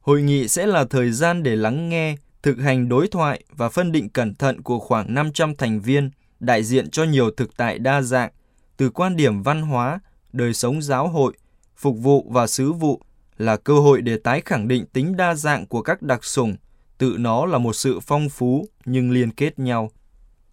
Hội 0.00 0.22
nghị 0.22 0.48
sẽ 0.48 0.66
là 0.66 0.84
thời 0.84 1.12
gian 1.12 1.42
để 1.42 1.56
lắng 1.56 1.88
nghe, 1.88 2.16
thực 2.42 2.58
hành 2.58 2.88
đối 2.88 3.08
thoại 3.08 3.44
và 3.50 3.68
phân 3.68 3.92
định 3.92 4.08
cẩn 4.08 4.34
thận 4.34 4.62
của 4.62 4.78
khoảng 4.78 5.14
500 5.14 5.56
thành 5.56 5.80
viên 5.80 6.10
đại 6.40 6.64
diện 6.64 6.90
cho 6.90 7.04
nhiều 7.04 7.30
thực 7.30 7.56
tại 7.56 7.78
đa 7.78 8.02
dạng, 8.02 8.30
từ 8.76 8.90
quan 8.90 9.16
điểm 9.16 9.42
văn 9.42 9.62
hóa, 9.62 10.00
đời 10.32 10.54
sống 10.54 10.82
giáo 10.82 11.08
hội, 11.08 11.32
phục 11.76 11.96
vụ 11.98 12.26
và 12.30 12.46
sứ 12.46 12.72
vụ 12.72 13.02
là 13.36 13.56
cơ 13.56 13.78
hội 13.78 14.02
để 14.02 14.18
tái 14.18 14.42
khẳng 14.44 14.68
định 14.68 14.86
tính 14.86 15.16
đa 15.16 15.34
dạng 15.34 15.66
của 15.66 15.82
các 15.82 16.02
đặc 16.02 16.24
sủng 16.24 16.56
tự 16.98 17.16
nó 17.18 17.46
là 17.46 17.58
một 17.58 17.72
sự 17.72 18.00
phong 18.00 18.28
phú 18.28 18.68
nhưng 18.84 19.10
liên 19.10 19.30
kết 19.30 19.58
nhau. 19.58 19.90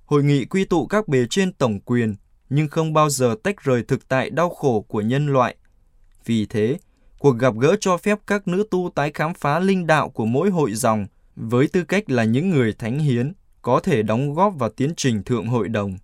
Hội 0.06 0.24
nghị 0.24 0.46
quy 0.46 0.66
tụ 0.66 0.88
các 0.88 1.08
bề 1.08 1.26
trên 1.30 1.54
tổng 1.54 1.80
quyền 1.80 2.16
nhưng 2.50 2.68
không 2.68 2.94
bao 2.94 3.10
giờ 3.10 3.36
tách 3.44 3.64
rời 3.64 3.84
thực 3.84 4.08
tại 4.08 4.30
đau 4.30 4.50
khổ 4.50 4.82
của 4.82 5.02
nhân 5.02 5.28
loại. 5.28 5.56
Vì 6.26 6.46
thế, 6.46 6.78
cuộc 7.20 7.38
gặp 7.38 7.54
gỡ 7.60 7.76
cho 7.80 7.98
phép 7.98 8.20
các 8.28 8.48
nữ 8.48 8.68
tu 8.72 8.92
tái 8.96 9.12
khám 9.14 9.34
phá 9.34 9.60
linh 9.60 9.88
đạo 9.88 10.10
của 10.10 10.26
mỗi 10.26 10.50
hội 10.50 10.74
dòng 10.74 11.06
với 11.36 11.68
tư 11.68 11.84
cách 11.84 12.10
là 12.10 12.24
những 12.24 12.50
người 12.50 12.74
thánh 12.74 13.00
hiến 13.00 13.34
có 13.62 13.80
thể 13.80 14.02
đóng 14.02 14.34
góp 14.34 14.54
vào 14.58 14.70
tiến 14.70 14.94
trình 14.98 15.24
thượng 15.24 15.48
hội 15.48 15.70
đồng. 15.70 15.98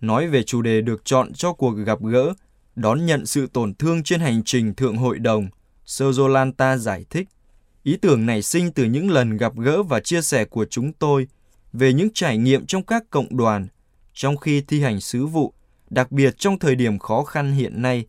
Nói 0.00 0.26
về 0.26 0.42
chủ 0.42 0.62
đề 0.62 0.80
được 0.80 1.04
chọn 1.04 1.32
cho 1.32 1.52
cuộc 1.52 1.70
gặp 1.70 1.98
gỡ, 2.02 2.34
đón 2.78 3.06
nhận 3.06 3.26
sự 3.26 3.46
tổn 3.46 3.74
thương 3.74 4.02
trên 4.02 4.20
hành 4.20 4.42
trình 4.44 4.74
thượng 4.74 4.96
hội 4.96 5.18
đồng, 5.18 5.48
Sozolanta 5.86 6.76
giải 6.76 7.04
thích. 7.10 7.28
Ý 7.82 7.96
tưởng 7.96 8.26
này 8.26 8.42
sinh 8.42 8.72
từ 8.72 8.84
những 8.84 9.10
lần 9.10 9.36
gặp 9.36 9.52
gỡ 9.56 9.82
và 9.82 10.00
chia 10.00 10.22
sẻ 10.22 10.44
của 10.44 10.64
chúng 10.70 10.92
tôi 10.92 11.28
về 11.72 11.92
những 11.92 12.08
trải 12.14 12.38
nghiệm 12.38 12.66
trong 12.66 12.82
các 12.82 13.02
cộng 13.10 13.36
đoàn 13.36 13.68
trong 14.14 14.36
khi 14.36 14.60
thi 14.60 14.80
hành 14.80 15.00
sứ 15.00 15.26
vụ, 15.26 15.52
đặc 15.90 16.12
biệt 16.12 16.38
trong 16.38 16.58
thời 16.58 16.74
điểm 16.74 16.98
khó 16.98 17.22
khăn 17.24 17.52
hiện 17.52 17.82
nay. 17.82 18.06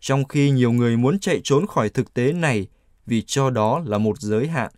Trong 0.00 0.24
khi 0.24 0.50
nhiều 0.50 0.72
người 0.72 0.96
muốn 0.96 1.18
chạy 1.18 1.40
trốn 1.44 1.66
khỏi 1.66 1.88
thực 1.88 2.14
tế 2.14 2.32
này 2.32 2.66
vì 3.06 3.22
cho 3.22 3.50
đó 3.50 3.82
là 3.86 3.98
một 3.98 4.20
giới 4.20 4.48
hạn. 4.48 4.72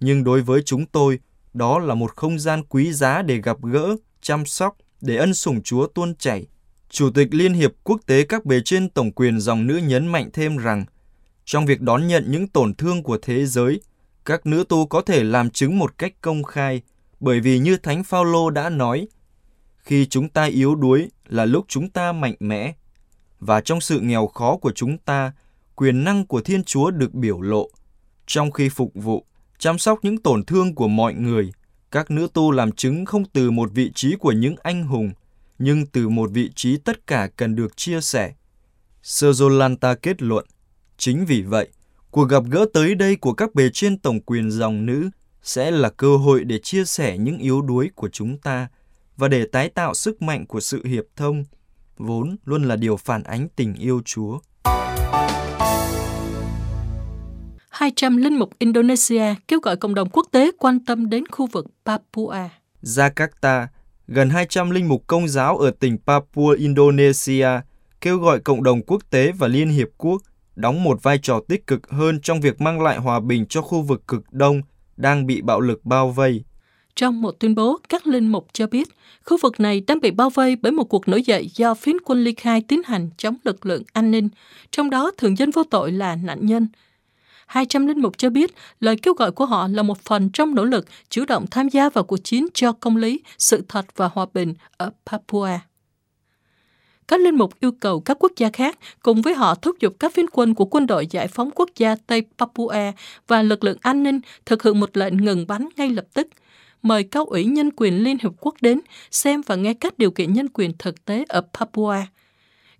Nhưng 0.00 0.24
đối 0.24 0.42
với 0.42 0.62
chúng 0.62 0.86
tôi, 0.86 1.18
đó 1.52 1.78
là 1.78 1.94
một 1.94 2.16
không 2.16 2.38
gian 2.38 2.62
quý 2.68 2.92
giá 2.92 3.22
để 3.22 3.40
gặp 3.40 3.56
gỡ, 3.62 3.96
chăm 4.20 4.46
sóc, 4.46 4.76
để 5.00 5.16
ân 5.16 5.34
sủng 5.34 5.62
Chúa 5.62 5.86
tuôn 5.86 6.14
chảy. 6.14 6.46
Chủ 6.94 7.10
tịch 7.10 7.28
Liên 7.34 7.54
hiệp 7.54 7.72
Quốc 7.84 8.00
tế 8.06 8.24
các 8.24 8.44
bề 8.44 8.60
trên 8.64 8.88
tổng 8.88 9.12
quyền 9.12 9.40
dòng 9.40 9.66
nữ 9.66 9.76
nhấn 9.76 10.06
mạnh 10.06 10.30
thêm 10.32 10.56
rằng 10.56 10.84
trong 11.44 11.66
việc 11.66 11.80
đón 11.80 12.06
nhận 12.06 12.24
những 12.30 12.48
tổn 12.48 12.74
thương 12.74 13.02
của 13.02 13.18
thế 13.22 13.46
giới, 13.46 13.80
các 14.24 14.46
nữ 14.46 14.64
tu 14.68 14.86
có 14.86 15.02
thể 15.02 15.24
làm 15.24 15.50
chứng 15.50 15.78
một 15.78 15.98
cách 15.98 16.12
công 16.20 16.42
khai, 16.42 16.82
bởi 17.20 17.40
vì 17.40 17.58
như 17.58 17.76
Thánh 17.76 18.04
Phaolô 18.04 18.50
đã 18.50 18.68
nói, 18.68 19.08
khi 19.76 20.06
chúng 20.06 20.28
ta 20.28 20.44
yếu 20.44 20.74
đuối 20.74 21.10
là 21.26 21.44
lúc 21.44 21.64
chúng 21.68 21.90
ta 21.90 22.12
mạnh 22.12 22.34
mẽ, 22.40 22.74
và 23.40 23.60
trong 23.60 23.80
sự 23.80 24.00
nghèo 24.00 24.26
khó 24.26 24.56
của 24.56 24.72
chúng 24.72 24.98
ta, 24.98 25.32
quyền 25.74 26.04
năng 26.04 26.26
của 26.26 26.40
Thiên 26.40 26.64
Chúa 26.64 26.90
được 26.90 27.14
biểu 27.14 27.40
lộ. 27.40 27.70
Trong 28.26 28.50
khi 28.50 28.68
phục 28.68 28.92
vụ, 28.94 29.24
chăm 29.58 29.78
sóc 29.78 29.98
những 30.02 30.18
tổn 30.18 30.44
thương 30.44 30.74
của 30.74 30.88
mọi 30.88 31.14
người, 31.14 31.52
các 31.90 32.10
nữ 32.10 32.28
tu 32.34 32.50
làm 32.50 32.72
chứng 32.72 33.04
không 33.04 33.24
từ 33.24 33.50
một 33.50 33.70
vị 33.72 33.92
trí 33.94 34.16
của 34.16 34.32
những 34.32 34.54
anh 34.62 34.82
hùng, 34.82 35.12
nhưng 35.58 35.86
từ 35.86 36.08
một 36.08 36.30
vị 36.30 36.50
trí 36.54 36.76
tất 36.76 37.06
cả 37.06 37.28
cần 37.36 37.54
được 37.54 37.76
chia 37.76 38.00
sẻ. 38.00 38.32
Sơ 39.02 39.30
Jolanta 39.30 39.96
kết 40.02 40.22
luận, 40.22 40.46
chính 40.96 41.24
vì 41.24 41.42
vậy, 41.42 41.68
cuộc 42.10 42.24
gặp 42.24 42.42
gỡ 42.50 42.66
tới 42.72 42.94
đây 42.94 43.16
của 43.16 43.32
các 43.32 43.54
bề 43.54 43.70
trên 43.72 43.98
tổng 43.98 44.20
quyền 44.20 44.50
dòng 44.50 44.86
nữ 44.86 45.10
sẽ 45.42 45.70
là 45.70 45.90
cơ 45.90 46.16
hội 46.16 46.44
để 46.44 46.58
chia 46.58 46.84
sẻ 46.84 47.18
những 47.18 47.38
yếu 47.38 47.62
đuối 47.62 47.90
của 47.94 48.08
chúng 48.08 48.38
ta 48.38 48.68
và 49.16 49.28
để 49.28 49.46
tái 49.52 49.68
tạo 49.68 49.94
sức 49.94 50.22
mạnh 50.22 50.46
của 50.46 50.60
sự 50.60 50.84
hiệp 50.84 51.04
thông, 51.16 51.44
vốn 51.96 52.36
luôn 52.44 52.64
là 52.64 52.76
điều 52.76 52.96
phản 52.96 53.22
ánh 53.22 53.48
tình 53.56 53.74
yêu 53.74 54.02
Chúa. 54.04 54.38
200 57.70 58.16
linh 58.16 58.38
mục 58.38 58.50
Indonesia 58.58 59.34
kêu 59.48 59.60
gọi 59.60 59.76
cộng 59.76 59.94
đồng 59.94 60.08
quốc 60.10 60.26
tế 60.30 60.50
quan 60.58 60.84
tâm 60.84 61.10
đến 61.10 61.24
khu 61.26 61.46
vực 61.46 61.66
Papua. 61.84 62.48
Jakarta, 62.82 63.66
gần 64.08 64.30
200 64.30 64.70
linh 64.70 64.88
mục 64.88 65.04
công 65.06 65.28
giáo 65.28 65.58
ở 65.58 65.70
tỉnh 65.70 65.98
Papua, 66.06 66.50
Indonesia 66.50 67.48
kêu 68.00 68.18
gọi 68.18 68.38
cộng 68.40 68.62
đồng 68.62 68.82
quốc 68.82 69.02
tế 69.10 69.32
và 69.32 69.48
Liên 69.48 69.68
Hiệp 69.68 69.88
Quốc 69.96 70.22
đóng 70.56 70.84
một 70.84 71.02
vai 71.02 71.18
trò 71.18 71.40
tích 71.48 71.66
cực 71.66 71.90
hơn 71.90 72.20
trong 72.20 72.40
việc 72.40 72.60
mang 72.60 72.80
lại 72.80 72.98
hòa 72.98 73.20
bình 73.20 73.46
cho 73.46 73.62
khu 73.62 73.82
vực 73.82 74.08
cực 74.08 74.32
đông 74.32 74.62
đang 74.96 75.26
bị 75.26 75.42
bạo 75.42 75.60
lực 75.60 75.84
bao 75.84 76.08
vây. 76.10 76.44
Trong 76.96 77.22
một 77.22 77.30
tuyên 77.40 77.54
bố, 77.54 77.78
các 77.88 78.06
linh 78.06 78.32
mục 78.32 78.46
cho 78.52 78.66
biết 78.66 78.88
khu 79.24 79.36
vực 79.42 79.60
này 79.60 79.82
đang 79.86 80.00
bị 80.00 80.10
bao 80.10 80.30
vây 80.30 80.56
bởi 80.56 80.72
một 80.72 80.84
cuộc 80.84 81.08
nổi 81.08 81.22
dậy 81.22 81.50
do 81.54 81.74
phiến 81.74 81.96
quân 82.04 82.24
ly 82.24 82.34
khai 82.34 82.60
tiến 82.68 82.82
hành 82.84 83.10
chống 83.16 83.36
lực 83.44 83.66
lượng 83.66 83.82
an 83.92 84.10
ninh, 84.10 84.28
trong 84.70 84.90
đó 84.90 85.10
thường 85.18 85.38
dân 85.38 85.50
vô 85.50 85.64
tội 85.64 85.92
là 85.92 86.16
nạn 86.16 86.46
nhân. 86.46 86.68
200 87.54 87.86
linh 87.86 88.00
mục 88.02 88.18
cho 88.18 88.30
biết 88.30 88.54
lời 88.80 88.96
kêu 89.02 89.14
gọi 89.14 89.32
của 89.32 89.46
họ 89.46 89.68
là 89.68 89.82
một 89.82 89.98
phần 89.98 90.30
trong 90.32 90.54
nỗ 90.54 90.64
lực 90.64 90.86
chủ 91.08 91.24
động 91.24 91.46
tham 91.50 91.68
gia 91.68 91.90
vào 91.90 92.04
cuộc 92.04 92.16
chiến 92.24 92.46
cho 92.54 92.72
công 92.72 92.96
lý, 92.96 93.20
sự 93.38 93.64
thật 93.68 93.86
và 93.96 94.10
hòa 94.12 94.26
bình 94.34 94.54
ở 94.76 94.90
Papua. 95.06 95.48
Các 97.08 97.20
linh 97.20 97.34
mục 97.34 97.60
yêu 97.60 97.72
cầu 97.80 98.00
các 98.00 98.16
quốc 98.20 98.32
gia 98.36 98.50
khác 98.50 98.78
cùng 99.02 99.22
với 99.22 99.34
họ 99.34 99.54
thúc 99.54 99.76
giục 99.80 99.96
các 99.98 100.14
phiến 100.14 100.26
quân 100.32 100.54
của 100.54 100.64
quân 100.64 100.86
đội 100.86 101.06
giải 101.10 101.28
phóng 101.28 101.50
quốc 101.54 101.70
gia 101.76 101.96
Tây 102.06 102.22
Papua 102.38 102.92
và 103.28 103.42
lực 103.42 103.64
lượng 103.64 103.78
an 103.80 104.02
ninh 104.02 104.20
thực 104.46 104.62
hiện 104.62 104.80
một 104.80 104.96
lệnh 104.96 105.16
ngừng 105.16 105.46
bắn 105.46 105.68
ngay 105.76 105.90
lập 105.90 106.06
tức– 106.14 106.28
mời 106.82 107.04
cao 107.04 107.24
ủy 107.24 107.44
nhân 107.44 107.70
quyền 107.76 108.04
Liên 108.04 108.18
Hợp 108.22 108.32
Quốc 108.40 108.54
đến 108.60 108.80
xem 109.10 109.40
và 109.46 109.54
nghe 109.54 109.74
các 109.74 109.98
điều 109.98 110.10
kiện 110.10 110.32
nhân 110.32 110.48
quyền 110.48 110.72
thực 110.78 111.04
tế 111.04 111.24
ở 111.28 111.42
Papua. 111.52 111.96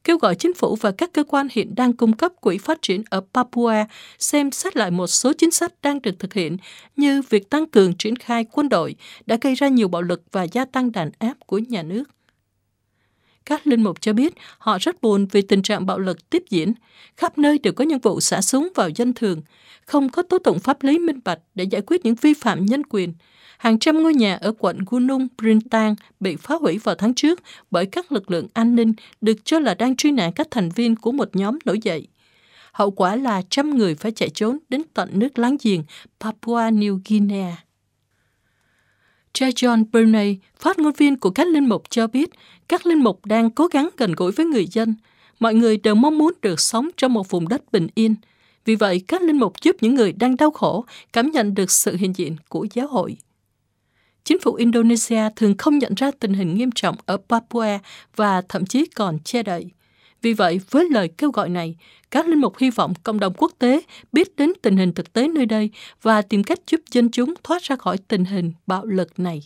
Kêu 0.04 0.18
gọi 0.18 0.34
chính 0.34 0.54
phủ 0.54 0.76
và 0.80 0.90
các 0.90 1.12
cơ 1.12 1.24
quan 1.24 1.48
hiện 1.50 1.74
đang 1.74 1.92
cung 1.92 2.12
cấp 2.12 2.32
quỹ 2.40 2.58
phát 2.58 2.82
triển 2.82 3.02
ở 3.10 3.20
Papua 3.34 3.74
xem 4.18 4.50
xét 4.50 4.76
lại 4.76 4.90
một 4.90 5.06
số 5.06 5.32
chính 5.38 5.50
sách 5.50 5.72
đang 5.82 6.02
được 6.02 6.18
thực 6.18 6.34
hiện 6.34 6.56
như 6.96 7.22
việc 7.30 7.50
tăng 7.50 7.66
cường 7.66 7.96
triển 7.96 8.16
khai 8.16 8.44
quân 8.52 8.68
đội 8.68 8.94
đã 9.26 9.36
gây 9.40 9.54
ra 9.54 9.68
nhiều 9.68 9.88
bạo 9.88 10.02
lực 10.02 10.22
và 10.32 10.42
gia 10.42 10.64
tăng 10.64 10.92
đàn 10.92 11.10
áp 11.18 11.34
của 11.46 11.58
nhà 11.58 11.82
nước. 11.82 12.04
Các 13.46 13.66
linh 13.66 13.82
mục 13.82 14.00
cho 14.00 14.12
biết 14.12 14.34
họ 14.58 14.78
rất 14.80 15.02
buồn 15.02 15.26
vì 15.26 15.42
tình 15.42 15.62
trạng 15.62 15.86
bạo 15.86 15.98
lực 15.98 16.30
tiếp 16.30 16.42
diễn. 16.50 16.72
Khắp 17.16 17.38
nơi 17.38 17.58
đều 17.58 17.72
có 17.72 17.84
những 17.84 17.98
vụ 17.98 18.20
xả 18.20 18.40
súng 18.40 18.68
vào 18.74 18.88
dân 18.88 19.12
thường, 19.12 19.42
không 19.86 20.08
có 20.08 20.22
tố 20.22 20.38
tụng 20.38 20.58
pháp 20.58 20.82
lý 20.82 20.98
minh 20.98 21.20
bạch 21.24 21.38
để 21.54 21.64
giải 21.64 21.82
quyết 21.86 22.04
những 22.04 22.14
vi 22.14 22.34
phạm 22.34 22.66
nhân 22.66 22.82
quyền– 22.88 23.12
hàng 23.64 23.78
trăm 23.78 24.02
ngôi 24.02 24.14
nhà 24.14 24.34
ở 24.34 24.52
quận 24.58 24.78
Gunung 24.86 25.28
Printang 25.38 25.94
bị 26.20 26.36
phá 26.36 26.54
hủy 26.54 26.78
vào 26.78 26.94
tháng 26.94 27.14
trước 27.14 27.40
bởi 27.70 27.86
các 27.86 28.12
lực 28.12 28.30
lượng 28.30 28.46
an 28.54 28.74
ninh 28.76 28.92
được 29.20 29.44
cho 29.44 29.58
là 29.58 29.74
đang 29.74 29.96
truy 29.96 30.12
nã 30.12 30.30
các 30.34 30.48
thành 30.50 30.68
viên 30.68 30.96
của 30.96 31.12
một 31.12 31.36
nhóm 31.36 31.58
nổi 31.64 31.78
dậy. 31.82 32.06
Hậu 32.72 32.90
quả 32.90 33.16
là 33.16 33.42
trăm 33.50 33.78
người 33.78 33.94
phải 33.94 34.12
chạy 34.12 34.30
trốn 34.30 34.58
đến 34.68 34.82
tận 34.94 35.08
nước 35.12 35.38
láng 35.38 35.56
giềng 35.62 35.82
Papua 36.20 36.58
New 36.58 37.00
Guinea. 37.08 37.64
Cha 39.32 39.48
John 39.48 39.84
Burney, 39.92 40.36
phát 40.58 40.78
ngôn 40.78 40.92
viên 40.92 41.16
của 41.16 41.30
các 41.30 41.46
linh 41.46 41.68
mục 41.68 41.90
cho 41.90 42.06
biết, 42.06 42.30
các 42.68 42.86
linh 42.86 43.04
mục 43.04 43.26
đang 43.26 43.50
cố 43.50 43.66
gắng 43.66 43.88
gần 43.96 44.12
gũi 44.16 44.32
với 44.32 44.46
người 44.46 44.66
dân. 44.66 44.94
Mọi 45.40 45.54
người 45.54 45.76
đều 45.76 45.94
mong 45.94 46.18
muốn 46.18 46.32
được 46.42 46.60
sống 46.60 46.88
trong 46.96 47.12
một 47.12 47.30
vùng 47.30 47.48
đất 47.48 47.72
bình 47.72 47.86
yên. 47.94 48.14
Vì 48.64 48.74
vậy, 48.74 49.02
các 49.08 49.22
linh 49.22 49.38
mục 49.38 49.62
giúp 49.62 49.76
những 49.80 49.94
người 49.94 50.12
đang 50.12 50.36
đau 50.36 50.50
khổ 50.50 50.84
cảm 51.12 51.30
nhận 51.30 51.54
được 51.54 51.70
sự 51.70 51.96
hiện 51.96 52.12
diện 52.16 52.36
của 52.48 52.66
giáo 52.74 52.86
hội. 52.86 53.16
Chính 54.24 54.38
phủ 54.40 54.54
Indonesia 54.54 55.22
thường 55.36 55.54
không 55.58 55.78
nhận 55.78 55.94
ra 55.94 56.10
tình 56.20 56.34
hình 56.34 56.54
nghiêm 56.54 56.70
trọng 56.74 56.96
ở 57.06 57.16
Papua 57.28 57.78
và 58.16 58.42
thậm 58.48 58.66
chí 58.66 58.86
còn 58.94 59.18
che 59.18 59.42
đậy. 59.42 59.70
Vì 60.22 60.32
vậy, 60.32 60.60
với 60.70 60.88
lời 60.90 61.08
kêu 61.18 61.30
gọi 61.30 61.48
này, 61.48 61.76
các 62.10 62.28
linh 62.28 62.40
mục 62.40 62.58
hy 62.58 62.70
vọng 62.70 62.94
cộng 63.02 63.20
đồng 63.20 63.34
quốc 63.36 63.52
tế 63.58 63.80
biết 64.12 64.36
đến 64.36 64.52
tình 64.62 64.76
hình 64.76 64.92
thực 64.92 65.12
tế 65.12 65.28
nơi 65.28 65.46
đây 65.46 65.70
và 66.02 66.22
tìm 66.22 66.44
cách 66.44 66.58
giúp 66.70 66.80
dân 66.90 67.10
chúng 67.10 67.34
thoát 67.44 67.62
ra 67.62 67.76
khỏi 67.76 67.98
tình 68.08 68.24
hình 68.24 68.52
bạo 68.66 68.84
lực 68.84 69.18
này. 69.18 69.42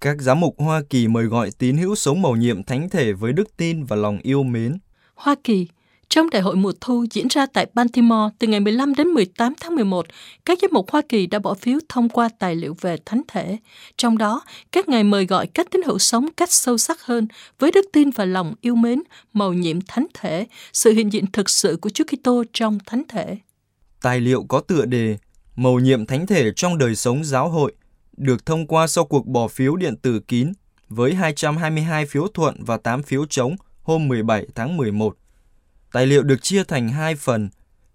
Các 0.00 0.16
giám 0.20 0.40
mục 0.40 0.54
Hoa 0.58 0.82
Kỳ 0.90 1.08
mời 1.08 1.24
gọi 1.24 1.50
tín 1.58 1.76
hữu 1.76 1.94
sống 1.94 2.22
mầu 2.22 2.36
nhiệm 2.36 2.62
thánh 2.62 2.88
thể 2.88 3.12
với 3.12 3.32
đức 3.32 3.56
tin 3.56 3.84
và 3.84 3.96
lòng 3.96 4.18
yêu 4.22 4.42
mến. 4.42 4.78
Hoa 5.14 5.34
Kỳ 5.44 5.68
trong 6.08 6.30
đại 6.30 6.42
hội 6.42 6.56
mùa 6.56 6.72
thu 6.80 7.06
diễn 7.10 7.28
ra 7.28 7.46
tại 7.46 7.66
Baltimore 7.74 8.34
từ 8.38 8.46
ngày 8.46 8.60
15 8.60 8.94
đến 8.94 9.08
18 9.08 9.52
tháng 9.60 9.74
11, 9.74 10.06
các 10.44 10.58
giám 10.62 10.70
mục 10.72 10.90
Hoa 10.90 11.02
Kỳ 11.08 11.26
đã 11.26 11.38
bỏ 11.38 11.54
phiếu 11.54 11.78
thông 11.88 12.08
qua 12.08 12.28
tài 12.38 12.56
liệu 12.56 12.76
về 12.80 12.96
thánh 13.04 13.22
thể. 13.28 13.56
Trong 13.96 14.18
đó, 14.18 14.42
các 14.72 14.88
ngài 14.88 15.04
mời 15.04 15.26
gọi 15.26 15.46
các 15.46 15.66
tín 15.70 15.82
hữu 15.82 15.98
sống 15.98 16.28
cách 16.36 16.52
sâu 16.52 16.78
sắc 16.78 17.02
hơn 17.02 17.28
với 17.58 17.70
đức 17.70 17.84
tin 17.92 18.10
và 18.10 18.24
lòng 18.24 18.54
yêu 18.60 18.74
mến, 18.74 19.02
màu 19.32 19.52
nhiệm 19.52 19.80
thánh 19.80 20.06
thể, 20.14 20.46
sự 20.72 20.92
hiện 20.92 21.12
diện 21.12 21.24
thực 21.32 21.50
sự 21.50 21.78
của 21.80 21.90
Chúa 21.90 22.04
Kitô 22.04 22.44
trong 22.52 22.78
thánh 22.86 23.02
thể. 23.08 23.36
Tài 24.02 24.20
liệu 24.20 24.44
có 24.48 24.60
tựa 24.60 24.84
đề 24.84 25.16
Màu 25.56 25.78
nhiệm 25.78 26.06
thánh 26.06 26.26
thể 26.26 26.52
trong 26.56 26.78
đời 26.78 26.96
sống 26.96 27.24
giáo 27.24 27.48
hội 27.48 27.72
được 28.16 28.46
thông 28.46 28.66
qua 28.66 28.86
sau 28.86 29.04
cuộc 29.04 29.26
bỏ 29.26 29.48
phiếu 29.48 29.76
điện 29.76 29.96
tử 29.96 30.20
kín 30.28 30.52
với 30.88 31.14
222 31.14 32.06
phiếu 32.06 32.26
thuận 32.34 32.64
và 32.64 32.76
8 32.76 33.02
phiếu 33.02 33.26
chống 33.30 33.56
hôm 33.82 34.08
17 34.08 34.46
tháng 34.54 34.76
11 34.76 35.16
Tài 35.92 36.06
liệu 36.06 36.22
được 36.22 36.42
chia 36.42 36.64
thành 36.64 36.88
hai 36.88 37.14
phần. 37.14 37.48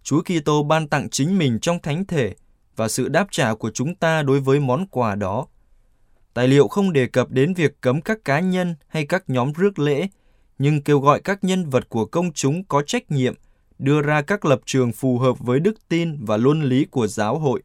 Chúa 0.03 0.21
Kitô 0.21 0.63
ban 0.63 0.87
tặng 0.87 1.09
chính 1.09 1.37
mình 1.37 1.59
trong 1.59 1.79
thánh 1.79 2.05
thể 2.05 2.35
và 2.75 2.87
sự 2.87 3.07
đáp 3.07 3.27
trả 3.31 3.53
của 3.53 3.71
chúng 3.71 3.95
ta 3.95 4.21
đối 4.21 4.39
với 4.39 4.59
món 4.59 4.87
quà 4.87 5.15
đó. 5.15 5.47
Tài 6.33 6.47
liệu 6.47 6.67
không 6.67 6.93
đề 6.93 7.07
cập 7.07 7.31
đến 7.31 7.53
việc 7.53 7.81
cấm 7.81 8.01
các 8.01 8.17
cá 8.25 8.39
nhân 8.39 8.75
hay 8.87 9.05
các 9.05 9.23
nhóm 9.27 9.53
rước 9.53 9.79
lễ, 9.79 10.07
nhưng 10.59 10.81
kêu 10.81 10.99
gọi 10.99 11.21
các 11.21 11.43
nhân 11.43 11.69
vật 11.69 11.89
của 11.89 12.05
công 12.05 12.33
chúng 12.33 12.63
có 12.63 12.81
trách 12.81 13.11
nhiệm 13.11 13.35
đưa 13.79 14.01
ra 14.01 14.21
các 14.21 14.45
lập 14.45 14.59
trường 14.65 14.91
phù 14.91 15.17
hợp 15.17 15.39
với 15.39 15.59
đức 15.59 15.75
tin 15.89 16.25
và 16.25 16.37
luân 16.37 16.63
lý 16.63 16.85
của 16.85 17.07
giáo 17.07 17.39
hội. 17.39 17.61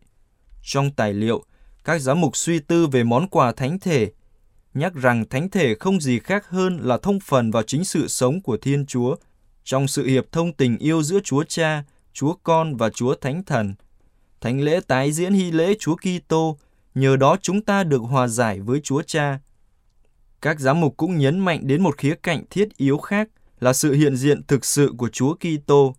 Trong 0.62 0.90
tài 0.90 1.14
liệu, 1.14 1.45
các 1.85 1.99
giám 1.99 2.21
mục 2.21 2.37
suy 2.37 2.59
tư 2.59 2.87
về 2.87 3.04
món 3.04 3.28
quà 3.28 3.52
thánh 3.52 3.78
thể, 3.78 4.11
nhắc 4.75 4.95
rằng 4.95 5.28
thánh 5.28 5.50
thể 5.50 5.75
không 5.80 6.00
gì 6.00 6.18
khác 6.18 6.49
hơn 6.49 6.78
là 6.83 6.99
thông 6.99 7.21
phần 7.21 7.50
vào 7.50 7.62
chính 7.62 7.85
sự 7.85 8.09
sống 8.09 8.42
của 8.42 8.56
Thiên 8.56 8.87
Chúa 8.87 9.16
trong 9.66 9.88
sự 9.88 10.06
hiệp 10.06 10.32
thông 10.32 10.52
tình 10.52 10.78
yêu 10.78 11.02
giữa 11.02 11.20
Chúa 11.25 11.44
Cha, 11.44 11.85
Chúa 12.12 12.35
Con 12.42 12.76
và 12.76 12.90
Chúa 12.90 13.14
Thánh 13.14 13.42
Thần. 13.44 13.75
Thánh 14.40 14.61
lễ 14.61 14.80
tái 14.87 15.12
diễn 15.12 15.32
hy 15.32 15.50
lễ 15.50 15.75
Chúa 15.78 15.96
Kitô, 15.96 16.56
nhờ 16.94 17.16
đó 17.16 17.37
chúng 17.42 17.61
ta 17.61 17.85
được 17.85 17.99
hòa 17.99 18.28
giải 18.28 18.61
với 18.61 18.80
Chúa 18.80 19.02
Cha. 19.02 19.38
Các 20.42 20.61
giám 20.61 20.80
mục 20.80 20.96
cũng 20.96 21.18
nhấn 21.18 21.38
mạnh 21.38 21.61
đến 21.62 21.82
một 21.82 21.99
khía 21.99 22.14
cạnh 22.23 22.44
thiết 22.50 22.76
yếu 22.76 22.99
khác 22.99 23.28
là 23.61 23.73
sự 23.73 23.92
hiện 23.92 24.16
diện 24.16 24.42
thực 24.42 24.64
sự 24.64 24.94
của 24.99 25.08
Chúa 25.08 25.35
Kitô. 25.35 25.94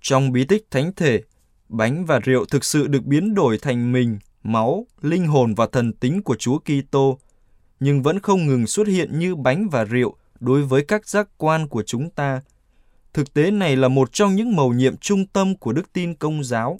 Trong 0.00 0.32
bí 0.32 0.44
tích 0.44 0.66
thánh 0.70 0.92
thể, 0.96 1.22
bánh 1.68 2.06
và 2.06 2.20
rượu 2.20 2.44
thực 2.44 2.64
sự 2.64 2.86
được 2.86 3.04
biến 3.04 3.34
đổi 3.34 3.58
thành 3.58 3.92
mình, 3.92 4.18
máu, 4.42 4.86
linh 5.00 5.26
hồn 5.26 5.54
và 5.54 5.66
thần 5.66 5.92
tính 5.92 6.22
của 6.22 6.36
Chúa 6.36 6.58
Kitô, 6.58 7.18
nhưng 7.80 8.02
vẫn 8.02 8.20
không 8.20 8.46
ngừng 8.46 8.66
xuất 8.66 8.86
hiện 8.86 9.18
như 9.18 9.34
bánh 9.34 9.68
và 9.68 9.84
rượu 9.84 10.16
đối 10.40 10.62
với 10.62 10.84
các 10.84 11.08
giác 11.08 11.28
quan 11.36 11.68
của 11.68 11.82
chúng 11.82 12.10
ta– 12.10 12.40
Thực 13.12 13.34
tế 13.34 13.50
này 13.50 13.76
là 13.76 13.88
một 13.88 14.12
trong 14.12 14.34
những 14.34 14.56
mầu 14.56 14.72
nhiệm 14.72 14.96
trung 14.96 15.26
tâm 15.26 15.56
của 15.56 15.72
đức 15.72 15.92
tin 15.92 16.14
công 16.14 16.44
giáo. 16.44 16.78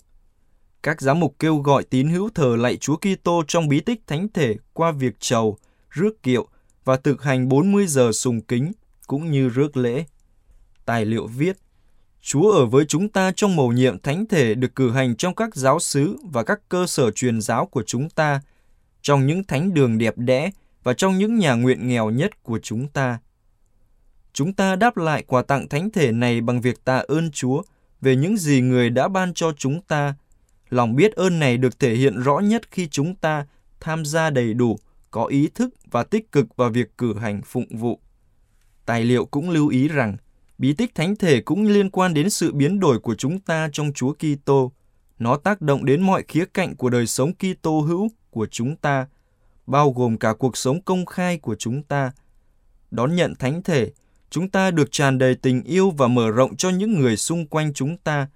Các 0.83 1.01
giám 1.01 1.21
mục 1.21 1.37
kêu 1.39 1.57
gọi 1.57 1.85
tín 1.85 2.09
hữu 2.09 2.31
thờ 2.35 2.57
lạy 2.59 2.77
Chúa 2.77 2.97
Kitô 2.97 3.43
trong 3.49 3.69
bí 3.69 3.81
tích 3.81 4.01
thánh 4.07 4.29
thể 4.35 4.55
qua 4.73 4.93
việc 4.93 5.21
trầu, 5.21 5.57
rước 5.91 6.23
kiệu 6.23 6.47
và 6.85 6.97
thực 6.97 7.23
hành 7.23 7.49
40 7.49 7.87
giờ 7.87 8.13
sùng 8.13 8.41
kính 8.41 8.73
cũng 9.07 9.31
như 9.31 9.49
rước 9.49 9.77
lễ. 9.77 10.05
Tài 10.85 11.05
liệu 11.05 11.27
viết 11.27 11.57
Chúa 12.23 12.51
ở 12.51 12.67
với 12.67 12.85
chúng 12.85 13.09
ta 13.09 13.33
trong 13.37 13.57
mầu 13.57 13.73
nhiệm 13.73 13.99
thánh 13.99 14.27
thể 14.27 14.55
được 14.55 14.75
cử 14.75 14.91
hành 14.91 15.17
trong 15.17 15.35
các 15.35 15.55
giáo 15.55 15.79
xứ 15.81 16.17
và 16.23 16.45
các 16.45 16.61
cơ 16.69 16.87
sở 16.87 17.11
truyền 17.11 17.41
giáo 17.41 17.67
của 17.67 17.83
chúng 17.87 18.11
ta, 18.11 18.41
trong 19.03 19.27
những 19.27 19.45
thánh 19.45 19.75
đường 19.75 19.99
đẹp 19.99 20.15
đẽ 20.19 20.51
và 20.83 20.95
trong 20.95 21.19
những 21.19 21.39
nhà 21.39 21.55
nguyện 21.55 21.89
nghèo 21.89 22.11
nhất 22.11 22.43
của 22.43 22.59
chúng 22.63 22.89
ta. 22.89 23.19
Chúng 24.33 24.53
ta 24.53 24.77
đáp 24.77 24.97
lại 24.97 25.25
quà 25.27 25.43
tặng 25.43 25.69
thánh 25.69 25.91
thể 25.91 26.13
này 26.13 26.41
bằng 26.41 26.61
việc 26.61 26.85
tạ 26.85 27.03
ơn 27.09 27.31
Chúa 27.31 27.63
về 28.01 28.17
những 28.17 28.37
gì 28.37 28.61
Người 28.61 28.91
đã 28.91 29.09
ban 29.09 29.35
cho 29.35 29.53
chúng 29.57 29.83
ta. 29.83 30.15
Lòng 30.71 30.97
biết 30.97 31.13
ơn 31.13 31.39
này 31.39 31.57
được 31.57 31.79
thể 31.79 31.95
hiện 31.95 32.23
rõ 32.23 32.39
nhất 32.39 32.71
khi 32.71 32.89
chúng 32.89 33.15
ta 33.15 33.47
tham 33.81 34.05
gia 34.05 34.31
đầy 34.31 34.55
đủ, 34.55 34.79
có 35.11 35.25
ý 35.25 35.49
thức 35.55 35.75
và 35.91 36.05
tích 36.05 36.33
cực 36.33 36.57
vào 36.57 36.71
việc 36.71 36.99
cử 36.99 37.19
hành 37.19 37.41
phụng 37.45 37.77
vụ. 37.77 38.01
Tài 38.87 39.05
liệu 39.05 39.25
cũng 39.25 39.51
lưu 39.51 39.69
ý 39.69 39.89
rằng, 39.89 40.17
bí 40.59 40.73
tích 40.73 40.95
thánh 40.95 41.17
thể 41.17 41.41
cũng 41.41 41.67
liên 41.67 41.91
quan 41.91 42.15
đến 42.15 42.31
sự 42.31 42.53
biến 42.53 42.81
đổi 42.81 42.99
của 42.99 43.15
chúng 43.15 43.41
ta 43.41 43.69
trong 43.73 43.93
Chúa 43.95 44.13
Kitô. 44.13 44.73
Nó 45.19 45.37
tác 45.37 45.61
động 45.61 45.85
đến 45.85 46.03
mọi 46.03 46.25
khía 46.29 46.45
cạnh 46.55 46.77
của 46.77 46.91
đời 46.91 47.07
sống 47.07 47.33
Kitô 47.35 47.81
hữu 47.81 48.09
của 48.31 48.47
chúng 48.47 48.77
ta, 48.77 49.07
bao 49.67 49.91
gồm 49.93 50.19
cả 50.19 50.35
cuộc 50.39 50.57
sống 50.57 50.83
công 50.83 51.07
khai 51.07 51.39
của 51.39 51.55
chúng 51.55 51.83
ta. 51.83 52.13
Đón 52.91 53.15
nhận 53.17 53.35
thánh 53.35 53.63
thể, 53.63 53.91
chúng 54.31 54.51
ta 54.51 54.71
được 54.71 54.93
tràn 54.93 55.19
đầy 55.19 55.35
tình 55.35 55.63
yêu 55.63 55.91
và 55.91 56.09
mở 56.09 56.31
rộng 56.31 56.57
cho 56.57 56.71
những 56.71 57.01
người 57.01 57.17
xung 57.17 57.47
quanh 57.47 57.73
chúng 57.75 57.97
ta, 57.97 58.29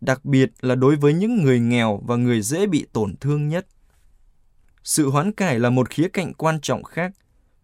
đặc 0.00 0.24
biệt 0.24 0.50
là 0.60 0.74
đối 0.74 0.96
với 0.96 1.12
những 1.12 1.42
người 1.44 1.60
nghèo 1.60 2.02
và 2.06 2.16
người 2.16 2.42
dễ 2.42 2.66
bị 2.66 2.86
tổn 2.92 3.16
thương 3.16 3.48
nhất. 3.48 3.66
Sự 4.84 5.10
hoán 5.10 5.32
cải 5.32 5.58
là 5.58 5.70
một 5.70 5.90
khía 5.90 6.08
cạnh 6.08 6.34
quan 6.34 6.60
trọng 6.60 6.82
khác, 6.84 7.12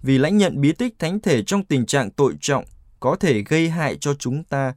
vì 0.02 0.18
lãnh 0.18 0.36
nhận 0.36 0.60
bí 0.60 0.72
tích 0.72 0.98
thánh 0.98 1.20
thể 1.20 1.42
trong 1.42 1.64
tình 1.64 1.86
trạng 1.86 2.10
tội 2.10 2.34
trọng 2.40 2.64
có 3.00 3.16
thể 3.16 3.42
gây 3.42 3.68
hại 3.68 3.96
cho 4.00 4.14
chúng 4.14 4.44
ta. 4.44 4.74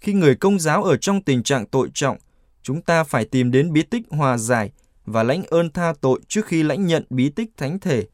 Khi 0.00 0.12
người 0.12 0.34
công 0.34 0.58
giáo 0.58 0.84
ở 0.84 0.96
trong 0.96 1.22
tình 1.22 1.42
trạng 1.42 1.66
tội 1.66 1.88
trọng, 1.94 2.18
chúng 2.62 2.82
ta 2.82 3.04
phải 3.04 3.24
tìm 3.24 3.50
đến 3.50 3.72
bí 3.72 3.82
tích 3.82 4.02
hòa 4.10 4.38
giải 4.38 4.70
và 5.04 5.22
lãnh 5.22 5.42
ơn 5.42 5.70
tha 5.70 5.92
tội 6.00 6.20
trước 6.28 6.46
khi 6.46 6.62
lãnh 6.62 6.86
nhận 6.86 7.04
bí 7.10 7.28
tích 7.28 7.50
thánh 7.56 7.80
thể. 7.80 8.06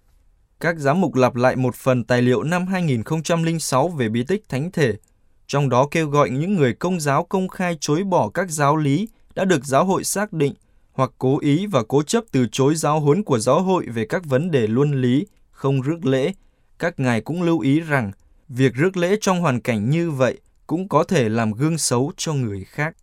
Các 0.60 0.78
giám 0.78 1.00
mục 1.00 1.14
lặp 1.14 1.34
lại 1.34 1.56
một 1.56 1.74
phần 1.74 2.04
tài 2.04 2.22
liệu 2.22 2.42
năm 2.42 2.66
2006 2.66 3.88
về 3.88 4.08
bí 4.08 4.24
tích 4.24 4.42
thánh 4.48 4.70
thể, 4.72 4.94
trong 5.46 5.68
đó 5.68 5.88
kêu 5.90 6.08
gọi 6.08 6.30
những 6.30 6.54
người 6.54 6.74
công 6.74 7.00
giáo 7.00 7.24
công 7.24 7.48
khai 7.48 7.76
chối 7.80 8.04
bỏ 8.04 8.28
các 8.28 8.50
giáo 8.50 8.76
lý 8.76 9.08
đã 9.34 9.44
được 9.44 9.64
giáo 9.64 9.84
hội 9.84 10.04
xác 10.04 10.32
định 10.32 10.54
hoặc 10.92 11.10
cố 11.18 11.38
ý 11.40 11.66
và 11.66 11.82
cố 11.88 12.02
chấp 12.02 12.24
từ 12.32 12.46
chối 12.52 12.74
giáo 12.74 13.00
huấn 13.00 13.24
của 13.24 13.38
giáo 13.38 13.62
hội 13.62 13.86
về 13.86 14.06
các 14.08 14.24
vấn 14.24 14.50
đề 14.50 14.66
luân 14.66 15.02
lý, 15.02 15.26
không 15.50 15.80
rước 15.80 16.04
lễ. 16.04 16.32
Các 16.78 17.00
ngài 17.00 17.20
cũng 17.20 17.42
lưu 17.42 17.60
ý 17.60 17.80
rằng 17.80 18.12
việc 18.48 18.74
rước 18.74 18.96
lễ 18.96 19.16
trong 19.20 19.40
hoàn 19.40 19.60
cảnh 19.60 19.90
như 19.90 20.10
vậy 20.10 20.38
cũng 20.66 20.88
có 20.88 21.04
thể 21.04 21.28
làm 21.28 21.52
gương 21.52 21.78
xấu 21.78 22.12
cho 22.16 22.32
người 22.32 22.64
khác. 22.64 22.96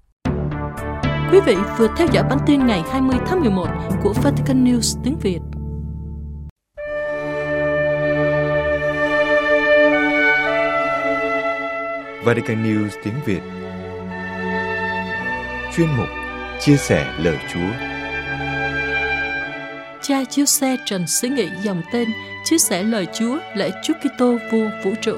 Quý 1.32 1.40
vị 1.46 1.56
vừa 1.78 1.88
theo 1.98 2.08
dõi 2.14 2.24
bản 2.30 2.40
tin 2.46 2.68
ngày 2.68 2.84
20 2.92 3.18
tháng 3.28 3.40
11 3.40 3.68
của 4.04 4.14
Vatican 4.14 4.66
News 4.66 5.02
tiếng 5.04 5.18
Việt. 5.22 5.40
Vatican 12.26 12.64
News 12.64 12.90
tiếng 13.04 13.14
Việt. 13.26 13.42
Chuyên 15.76 15.88
mục 15.98 16.08
Chia 16.60 16.78
sẻ 16.78 17.14
lời 17.20 17.38
Chúa. 17.54 17.72
Cha 20.02 20.24
chiếu 20.30 20.46
xe 20.46 20.78
Trần 20.86 21.08
Sĩ 21.08 21.30
Nghị 21.30 21.48
dòng 21.64 21.82
tên 21.92 22.10
Chia 22.46 22.58
sẻ 22.58 22.84
lời 22.84 23.08
Chúa 23.14 23.38
lễ 23.56 23.72
Chúa 23.84 23.94
Kitô 23.94 24.38
vua 24.52 24.70
vũ 24.84 24.94
trụ. 25.02 25.18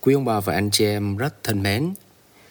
Quý 0.00 0.14
ông 0.14 0.24
bà 0.24 0.40
và 0.40 0.54
anh 0.54 0.70
chị 0.70 0.84
em 0.84 1.16
rất 1.16 1.44
thân 1.44 1.62
mến, 1.62 1.94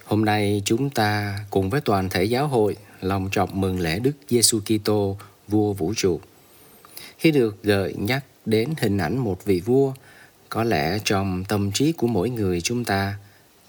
hôm 0.05 0.25
nay 0.25 0.61
chúng 0.65 0.89
ta 0.89 1.39
cùng 1.49 1.69
với 1.69 1.81
toàn 1.81 2.09
thể 2.09 2.23
giáo 2.23 2.47
hội 2.47 2.75
lòng 3.01 3.29
trọng 3.31 3.61
mừng 3.61 3.79
lễ 3.79 3.99
Đức 3.99 4.13
Giêsu 4.29 4.59
Kitô, 4.59 5.17
vua 5.47 5.73
vũ 5.73 5.93
trụ. 5.97 6.19
Khi 7.21 7.31
được 7.31 7.63
gợi 7.63 7.95
nhắc 7.97 8.23
đến 8.45 8.69
hình 8.77 8.97
ảnh 8.97 9.17
một 9.17 9.45
vị 9.45 9.61
vua, 9.65 9.93
có 10.49 10.63
lẽ 10.63 10.99
trong 11.03 11.43
tâm 11.47 11.71
trí 11.71 11.91
của 11.91 12.07
mỗi 12.07 12.29
người 12.29 12.61
chúng 12.61 12.85
ta 12.85 13.15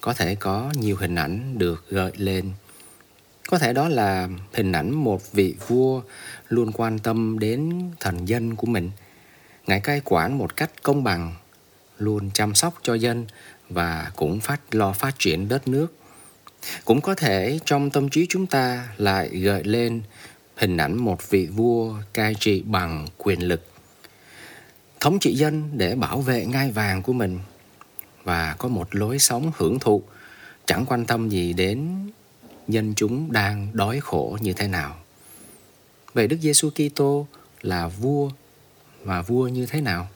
có 0.01 0.15
thể 0.15 0.35
có 0.35 0.73
nhiều 0.75 0.97
hình 0.97 1.15
ảnh 1.15 1.59
được 1.59 1.85
gợi 1.89 2.13
lên. 2.17 2.51
Có 3.49 3.59
thể 3.59 3.73
đó 3.73 3.89
là 3.89 4.29
hình 4.53 4.73
ảnh 4.73 4.91
một 4.91 5.33
vị 5.33 5.55
vua 5.69 6.03
luôn 6.49 6.73
quan 6.73 6.99
tâm 6.99 7.39
đến 7.39 7.91
thần 8.01 8.29
dân 8.29 8.57
của 8.57 8.67
mình. 8.67 8.91
Ngài 9.67 9.81
cai 9.81 10.01
quản 10.05 10.39
một 10.39 10.57
cách 10.57 10.71
công 10.83 11.05
bằng, 11.05 11.35
luôn 11.99 12.31
chăm 12.35 12.55
sóc 12.55 12.75
cho 12.83 12.95
dân 12.95 13.27
và 13.69 14.13
cũng 14.17 14.41
phát 14.41 14.75
lo 14.75 14.93
phát 14.93 15.15
triển 15.19 15.49
đất 15.49 15.69
nước. 15.69 15.95
Cũng 16.85 17.01
có 17.01 17.15
thể 17.15 17.59
trong 17.65 17.91
tâm 17.91 18.09
trí 18.09 18.27
chúng 18.29 18.47
ta 18.47 18.89
lại 18.97 19.29
gợi 19.29 19.65
lên 19.65 20.03
hình 20.63 20.77
ảnh 20.77 20.97
một 20.97 21.31
vị 21.31 21.47
vua 21.47 21.95
cai 22.13 22.35
trị 22.35 22.63
bằng 22.67 23.07
quyền 23.19 23.41
lực. 23.41 23.67
Thống 25.01 25.19
trị 25.19 25.35
dân 25.35 25.71
để 25.73 25.95
bảo 25.95 26.21
vệ 26.21 26.47
ngai 26.47 26.71
vàng 26.71 27.03
của 27.03 27.13
mình 27.13 27.39
và 28.25 28.55
có 28.59 28.69
một 28.69 28.95
lối 28.95 29.19
sống 29.19 29.53
hưởng 29.57 29.79
thụ 29.79 30.03
chẳng 30.67 30.87
quan 30.87 31.05
tâm 31.05 31.29
gì 31.29 31.53
đến 31.53 32.11
dân 32.69 32.95
chúng 32.97 33.33
đang 33.33 33.69
đói 33.73 34.01
khổ 34.01 34.39
như 34.41 34.53
thế 34.53 34.69
nào. 34.69 34.97
Vậy 36.15 36.27
Đức 36.27 36.37
Giêsu 36.41 36.71
Kitô 36.71 37.27
là 37.63 37.89
vua 37.89 38.31
và 39.05 39.23
vua 39.23 39.49
như 39.49 39.67
thế 39.67 39.81
nào? 39.81 40.09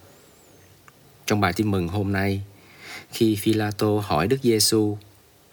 Trong 1.27 1.41
bài 1.41 1.53
tin 1.53 1.71
mừng 1.71 1.89
hôm 1.89 2.13
nay, 2.13 2.43
khi 3.11 3.37
philato 3.37 4.01
hỏi 4.03 4.27
Đức 4.27 4.39
Giêsu, 4.43 4.99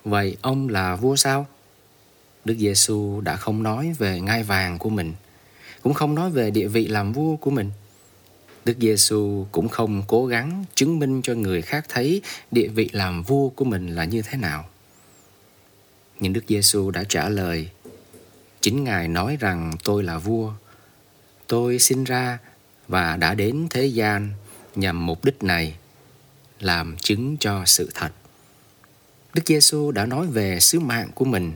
vậy 0.06 0.38
ông 0.42 0.70
là 0.70 0.96
vua 0.96 1.16
sao? 1.16 1.48
Đức 2.46 2.56
Giêsu 2.60 3.22
đã 3.22 3.36
không 3.36 3.64
nói 3.64 3.96
về 3.98 4.22
ngai 4.22 4.44
vàng 4.44 4.80
của 4.80 4.90
mình, 4.90 5.14
cũng 5.82 5.94
không 5.94 6.16
nói 6.16 6.32
về 6.32 6.52
địa 6.52 6.68
vị 6.68 6.88
làm 6.88 7.14
vua 7.14 7.36
của 7.36 7.52
mình. 7.52 7.72
Đức 8.66 8.78
Giêsu 8.80 9.46
cũng 9.52 9.70
không 9.70 10.04
cố 10.08 10.26
gắng 10.26 10.66
chứng 10.76 11.00
minh 11.00 11.22
cho 11.22 11.34
người 11.34 11.62
khác 11.62 11.86
thấy 11.90 12.22
địa 12.52 12.68
vị 12.68 12.90
làm 12.94 13.24
vua 13.24 13.50
của 13.50 13.66
mình 13.66 13.96
là 13.96 14.06
như 14.06 14.22
thế 14.22 14.38
nào. 14.38 14.66
Nhưng 16.20 16.34
Đức 16.34 16.44
Giêsu 16.48 16.92
đã 16.92 17.04
trả 17.10 17.30
lời, 17.30 17.70
chính 18.62 18.84
Ngài 18.84 19.08
nói 19.08 19.38
rằng 19.40 19.72
tôi 19.84 20.04
là 20.04 20.18
vua. 20.18 20.54
Tôi 21.48 21.80
sinh 21.80 22.04
ra 22.04 22.40
và 22.88 23.18
đã 23.18 23.34
đến 23.34 23.68
thế 23.70 23.86
gian 23.86 24.30
nhằm 24.76 25.06
mục 25.06 25.26
đích 25.26 25.44
này 25.44 25.76
làm 26.60 26.98
chứng 26.98 27.38
cho 27.40 27.64
sự 27.66 27.90
thật. 27.94 28.10
Đức 29.34 29.42
Giêsu 29.46 29.92
đã 29.92 30.06
nói 30.06 30.28
về 30.28 30.60
sứ 30.60 30.80
mạng 30.80 31.10
của 31.16 31.26
mình, 31.26 31.54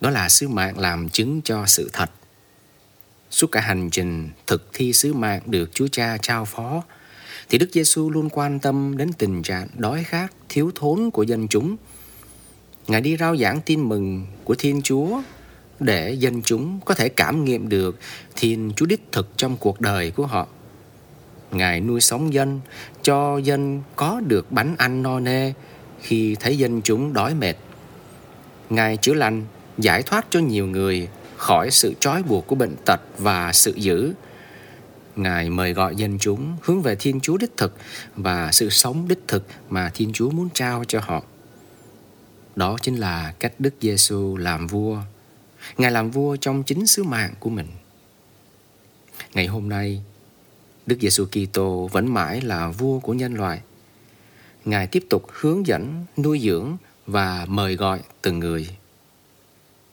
đó 0.00 0.10
là 0.10 0.28
sứ 0.28 0.48
mạng 0.48 0.78
làm 0.78 1.08
chứng 1.08 1.40
cho 1.44 1.66
sự 1.66 1.90
thật. 1.92 2.10
Suốt 3.30 3.46
cả 3.52 3.60
hành 3.60 3.90
trình 3.90 4.30
thực 4.46 4.68
thi 4.72 4.92
sứ 4.92 5.12
mạng 5.12 5.42
được 5.46 5.70
Chúa 5.74 5.88
Cha 5.92 6.16
trao 6.22 6.44
phó, 6.44 6.82
thì 7.48 7.58
Đức 7.58 7.68
Giêsu 7.72 8.10
luôn 8.10 8.28
quan 8.30 8.58
tâm 8.58 8.96
đến 8.96 9.12
tình 9.12 9.42
trạng 9.42 9.68
đói 9.76 10.04
khát, 10.04 10.32
thiếu 10.48 10.70
thốn 10.74 11.10
của 11.10 11.22
dân 11.22 11.48
chúng. 11.48 11.76
Ngài 12.86 13.00
đi 13.00 13.16
rao 13.16 13.36
giảng 13.36 13.60
tin 13.60 13.88
mừng 13.88 14.26
của 14.44 14.54
Thiên 14.54 14.82
Chúa 14.82 15.22
để 15.80 16.12
dân 16.12 16.42
chúng 16.42 16.80
có 16.84 16.94
thể 16.94 17.08
cảm 17.08 17.44
nghiệm 17.44 17.68
được 17.68 17.98
Thiên 18.36 18.72
Chúa 18.76 18.86
đích 18.86 19.02
thực 19.12 19.28
trong 19.36 19.56
cuộc 19.56 19.80
đời 19.80 20.10
của 20.10 20.26
họ. 20.26 20.46
Ngài 21.50 21.80
nuôi 21.80 22.00
sống 22.00 22.32
dân, 22.32 22.60
cho 23.02 23.38
dân 23.38 23.82
có 23.96 24.20
được 24.26 24.52
bánh 24.52 24.74
ăn 24.78 25.02
no 25.02 25.20
nê 25.20 25.52
khi 26.00 26.36
thấy 26.40 26.58
dân 26.58 26.82
chúng 26.82 27.12
đói 27.12 27.34
mệt. 27.34 27.56
Ngài 28.70 28.96
chữa 28.96 29.14
lành, 29.14 29.44
giải 29.78 30.02
thoát 30.02 30.26
cho 30.30 30.40
nhiều 30.40 30.66
người 30.66 31.08
khỏi 31.36 31.70
sự 31.70 31.94
trói 32.00 32.22
buộc 32.22 32.46
của 32.46 32.54
bệnh 32.54 32.76
tật 32.84 33.00
và 33.18 33.52
sự 33.52 33.72
dữ. 33.76 34.12
Ngài 35.16 35.50
mời 35.50 35.72
gọi 35.72 35.96
dân 35.96 36.18
chúng 36.18 36.56
hướng 36.62 36.82
về 36.82 36.96
Thiên 36.96 37.20
Chúa 37.20 37.36
đích 37.36 37.56
thực 37.56 37.76
và 38.16 38.52
sự 38.52 38.70
sống 38.70 39.08
đích 39.08 39.28
thực 39.28 39.46
mà 39.68 39.90
Thiên 39.94 40.12
Chúa 40.12 40.30
muốn 40.30 40.48
trao 40.54 40.84
cho 40.88 41.00
họ. 41.00 41.22
Đó 42.56 42.76
chính 42.82 42.96
là 42.96 43.34
cách 43.38 43.52
Đức 43.58 43.74
Giêsu 43.80 44.36
làm 44.36 44.66
vua. 44.66 44.98
Ngài 45.76 45.90
làm 45.90 46.10
vua 46.10 46.36
trong 46.36 46.62
chính 46.62 46.86
sứ 46.86 47.02
mạng 47.02 47.34
của 47.40 47.50
mình. 47.50 47.66
Ngày 49.34 49.46
hôm 49.46 49.68
nay, 49.68 50.02
Đức 50.86 50.96
Giêsu 51.00 51.26
Kitô 51.26 51.88
vẫn 51.92 52.14
mãi 52.14 52.40
là 52.40 52.70
vua 52.70 52.98
của 52.98 53.14
nhân 53.14 53.34
loại. 53.34 53.60
Ngài 54.64 54.86
tiếp 54.86 55.04
tục 55.10 55.26
hướng 55.32 55.66
dẫn, 55.66 56.04
nuôi 56.16 56.40
dưỡng 56.40 56.76
và 57.06 57.46
mời 57.48 57.76
gọi 57.76 58.00
từng 58.22 58.38
người. 58.38 58.68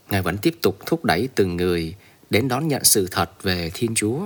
Ngài 0.10 0.22
vẫn 0.22 0.38
tiếp 0.38 0.56
tục 0.62 0.78
thúc 0.86 1.06
đẩy 1.06 1.30
từng 1.36 1.58
người 1.58 1.96
đến 2.30 2.48
đón 2.48 2.68
nhận 2.68 2.84
sự 2.84 3.08
thật 3.12 3.44
về 3.44 3.72
Thiên 3.74 3.96
Chúa. 3.96 4.22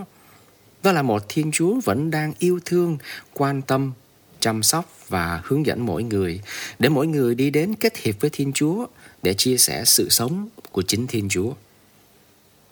Đó 0.84 0.92
là 0.92 1.02
một 1.02 1.24
Thiên 1.30 1.52
Chúa 1.52 1.80
vẫn 1.84 2.12
đang 2.12 2.34
yêu 2.40 2.60
thương, 2.66 2.98
quan 3.34 3.62
tâm, 3.62 3.92
chăm 4.40 4.64
sóc 4.64 4.94
và 5.08 5.42
hướng 5.44 5.66
dẫn 5.66 5.86
mỗi 5.86 6.04
người 6.04 6.42
để 6.80 6.90
mỗi 6.90 7.08
người 7.08 7.36
đi 7.36 7.50
đến 7.50 7.76
kết 7.76 7.98
hiệp 7.98 8.16
với 8.20 8.30
Thiên 8.30 8.54
Chúa 8.54 8.86
để 9.24 9.34
chia 9.34 9.58
sẻ 9.58 9.86
sự 9.86 10.10
sống 10.10 10.50
của 10.72 10.82
chính 10.82 11.08
Thiên 11.08 11.30
Chúa. 11.30 11.54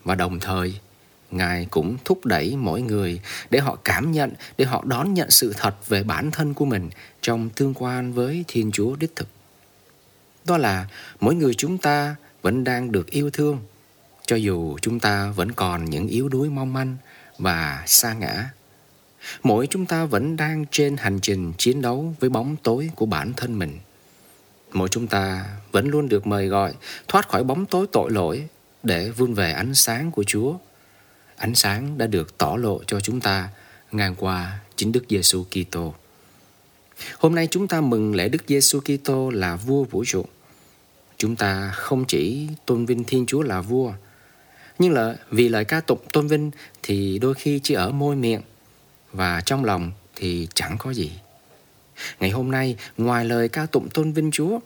Và 0.03 0.15
đồng 0.15 0.39
thời, 0.39 0.79
Ngài 1.31 1.65
cũng 1.65 1.97
thúc 2.05 2.25
đẩy 2.25 2.55
mỗi 2.55 2.81
người 2.81 3.21
để 3.49 3.59
họ 3.59 3.77
cảm 3.83 4.11
nhận, 4.11 4.31
để 4.57 4.65
họ 4.65 4.83
đón 4.87 5.13
nhận 5.13 5.29
sự 5.29 5.53
thật 5.57 5.87
về 5.87 6.03
bản 6.03 6.31
thân 6.31 6.53
của 6.53 6.65
mình 6.65 6.89
trong 7.21 7.49
tương 7.49 7.73
quan 7.73 8.13
với 8.13 8.45
Thiên 8.47 8.71
Chúa 8.71 8.95
đích 8.95 9.15
thực. 9.15 9.27
Đó 10.45 10.57
là 10.57 10.87
mỗi 11.19 11.35
người 11.35 11.53
chúng 11.53 11.77
ta 11.77 12.15
vẫn 12.41 12.63
đang 12.63 12.91
được 12.91 13.09
yêu 13.09 13.29
thương, 13.29 13.59
cho 14.25 14.35
dù 14.35 14.77
chúng 14.81 14.99
ta 14.99 15.31
vẫn 15.31 15.51
còn 15.51 15.85
những 15.85 16.07
yếu 16.07 16.29
đuối 16.29 16.49
mong 16.49 16.73
manh 16.73 16.97
và 17.37 17.83
xa 17.87 18.13
ngã. 18.13 18.49
Mỗi 19.43 19.67
chúng 19.67 19.85
ta 19.85 20.05
vẫn 20.05 20.37
đang 20.37 20.65
trên 20.71 20.97
hành 20.97 21.19
trình 21.21 21.53
chiến 21.57 21.81
đấu 21.81 22.15
với 22.19 22.29
bóng 22.29 22.55
tối 22.63 22.89
của 22.95 23.05
bản 23.05 23.33
thân 23.33 23.59
mình. 23.59 23.79
Mỗi 24.73 24.89
chúng 24.89 25.07
ta 25.07 25.45
vẫn 25.71 25.87
luôn 25.87 26.09
được 26.09 26.27
mời 26.27 26.47
gọi 26.47 26.73
thoát 27.07 27.29
khỏi 27.29 27.43
bóng 27.43 27.65
tối 27.65 27.87
tội 27.91 28.11
lỗi 28.11 28.47
để 28.83 29.09
vươn 29.09 29.33
về 29.33 29.51
ánh 29.51 29.75
sáng 29.75 30.11
của 30.11 30.23
Chúa 30.23 30.57
ánh 31.37 31.55
sáng 31.55 31.97
đã 31.97 32.07
được 32.07 32.37
tỏ 32.37 32.55
lộ 32.55 32.81
cho 32.87 32.99
chúng 32.99 33.19
ta 33.19 33.49
ngang 33.91 34.15
qua 34.17 34.59
chính 34.75 34.91
Đức 34.91 35.03
Giêsu 35.09 35.43
Kitô. 35.43 35.93
Hôm 37.19 37.35
nay 37.35 37.47
chúng 37.51 37.67
ta 37.67 37.81
mừng 37.81 38.15
lễ 38.15 38.29
Đức 38.29 38.43
Giêsu 38.47 38.79
Kitô 38.79 39.29
là 39.29 39.55
vua 39.55 39.83
vũ 39.83 40.03
trụ 40.05 40.25
chúng 41.17 41.35
ta 41.35 41.71
không 41.75 42.05
chỉ 42.05 42.47
tôn 42.65 42.85
vinh 42.85 43.03
Thiên 43.03 43.25
Chúa 43.25 43.41
là 43.41 43.61
vua, 43.61 43.93
nhưng 44.79 44.93
là 44.93 45.15
vì 45.31 45.49
lời 45.49 45.65
ca 45.65 45.79
tụng 45.79 45.99
tôn 46.13 46.27
vinh 46.27 46.51
thì 46.83 47.19
đôi 47.19 47.33
khi 47.33 47.59
chỉ 47.63 47.73
ở 47.73 47.91
môi 47.91 48.15
miệng 48.15 48.41
và 49.13 49.41
trong 49.41 49.65
lòng 49.65 49.91
thì 50.15 50.47
chẳng 50.53 50.75
có 50.79 50.91
gì. 50.91 51.11
Ngày 52.19 52.29
hôm 52.29 52.51
nay, 52.51 52.75
ngoài 52.97 53.25
lời 53.25 53.49
ca 53.49 53.65
tụng 53.65 53.89
tôn 53.89 54.11
vinh 54.11 54.31
Chúa, 54.31 54.59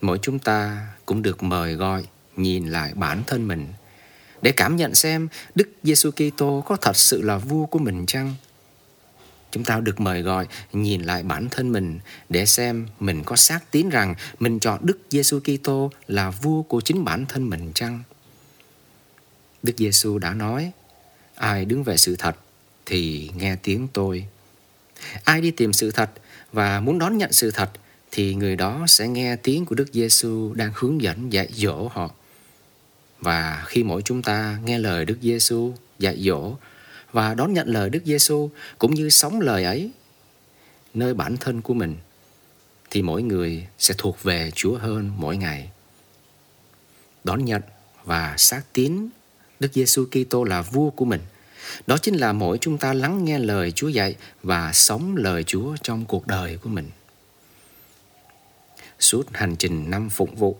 mỗi 0.00 0.18
chúng 0.22 0.38
ta 0.38 0.86
cũng 1.06 1.22
được 1.22 1.42
mời 1.42 1.74
gọi 1.74 2.04
nhìn 2.36 2.68
lại 2.68 2.92
bản 2.94 3.22
thân 3.26 3.48
mình 3.48 3.66
để 4.42 4.52
cảm 4.52 4.76
nhận 4.76 4.94
xem 4.94 5.28
Đức 5.54 5.68
Giêsu 5.82 6.10
Kitô 6.10 6.62
có 6.66 6.76
thật 6.76 6.96
sự 6.96 7.22
là 7.22 7.38
vua 7.38 7.66
của 7.66 7.78
mình 7.78 8.06
chăng? 8.06 8.34
Chúng 9.56 9.64
ta 9.64 9.80
được 9.80 10.00
mời 10.00 10.22
gọi 10.22 10.46
nhìn 10.72 11.02
lại 11.02 11.22
bản 11.22 11.48
thân 11.50 11.72
mình 11.72 11.98
để 12.28 12.46
xem 12.46 12.86
mình 13.00 13.24
có 13.24 13.36
xác 13.36 13.70
tín 13.70 13.88
rằng 13.88 14.14
mình 14.38 14.58
chọn 14.58 14.86
Đức 14.86 14.98
Giêsu 15.10 15.40
Kitô 15.40 15.90
là 16.06 16.30
vua 16.30 16.62
của 16.62 16.80
chính 16.80 17.04
bản 17.04 17.26
thân 17.26 17.50
mình 17.50 17.72
chăng? 17.74 18.02
Đức 19.62 19.72
Giêsu 19.76 20.18
đã 20.18 20.34
nói: 20.34 20.70
Ai 21.34 21.64
đứng 21.64 21.82
về 21.82 21.96
sự 21.96 22.16
thật 22.16 22.36
thì 22.86 23.30
nghe 23.36 23.56
tiếng 23.62 23.88
tôi. 23.92 24.26
Ai 25.24 25.40
đi 25.40 25.50
tìm 25.50 25.72
sự 25.72 25.90
thật 25.90 26.10
và 26.52 26.80
muốn 26.80 26.98
đón 26.98 27.18
nhận 27.18 27.32
sự 27.32 27.50
thật 27.50 27.70
thì 28.12 28.34
người 28.34 28.56
đó 28.56 28.84
sẽ 28.88 29.08
nghe 29.08 29.36
tiếng 29.36 29.64
của 29.66 29.74
Đức 29.74 29.88
Giêsu 29.92 30.54
đang 30.54 30.72
hướng 30.74 31.02
dẫn 31.02 31.32
dạy 31.32 31.48
dỗ 31.54 31.88
họ. 31.88 32.10
Và 33.20 33.64
khi 33.66 33.82
mỗi 33.82 34.02
chúng 34.02 34.22
ta 34.22 34.58
nghe 34.64 34.78
lời 34.78 35.04
Đức 35.04 35.18
Giêsu 35.22 35.74
dạy 35.98 36.16
dỗ 36.22 36.54
và 37.16 37.34
đón 37.34 37.52
nhận 37.52 37.68
lời 37.68 37.90
Đức 37.90 38.02
Giêsu 38.04 38.50
cũng 38.78 38.94
như 38.94 39.10
sống 39.10 39.40
lời 39.40 39.64
ấy 39.64 39.90
nơi 40.94 41.14
bản 41.14 41.36
thân 41.36 41.62
của 41.62 41.74
mình 41.74 41.96
thì 42.90 43.02
mỗi 43.02 43.22
người 43.22 43.66
sẽ 43.78 43.94
thuộc 43.98 44.22
về 44.22 44.50
Chúa 44.54 44.78
hơn 44.78 45.10
mỗi 45.16 45.36
ngày. 45.36 45.70
Đón 47.24 47.44
nhận 47.44 47.62
và 48.04 48.34
xác 48.38 48.62
tín 48.72 49.08
Đức 49.60 49.72
Giêsu 49.72 50.04
Kitô 50.04 50.44
là 50.44 50.62
vua 50.62 50.90
của 50.90 51.04
mình. 51.04 51.20
Đó 51.86 51.98
chính 51.98 52.14
là 52.14 52.32
mỗi 52.32 52.58
chúng 52.58 52.78
ta 52.78 52.92
lắng 52.92 53.24
nghe 53.24 53.38
lời 53.38 53.72
Chúa 53.72 53.88
dạy 53.88 54.16
và 54.42 54.72
sống 54.72 55.16
lời 55.16 55.44
Chúa 55.44 55.76
trong 55.82 56.04
cuộc 56.04 56.26
đời 56.26 56.56
của 56.56 56.68
mình. 56.68 56.90
Suốt 58.98 59.26
hành 59.32 59.56
trình 59.56 59.90
năm 59.90 60.08
phụng 60.10 60.34
vụ, 60.34 60.56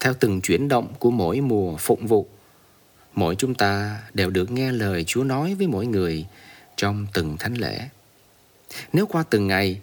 theo 0.00 0.14
từng 0.20 0.40
chuyển 0.40 0.68
động 0.68 0.94
của 0.98 1.10
mỗi 1.10 1.40
mùa 1.40 1.76
phụng 1.76 2.06
vụ, 2.06 2.28
mỗi 3.14 3.34
chúng 3.38 3.54
ta 3.54 4.02
đều 4.14 4.30
được 4.30 4.50
nghe 4.50 4.72
lời 4.72 5.04
Chúa 5.04 5.24
nói 5.24 5.54
với 5.54 5.66
mỗi 5.66 5.86
người 5.86 6.26
trong 6.76 7.06
từng 7.12 7.36
thánh 7.36 7.54
lễ. 7.54 7.88
Nếu 8.92 9.06
qua 9.06 9.24
từng 9.30 9.46
ngày 9.46 9.80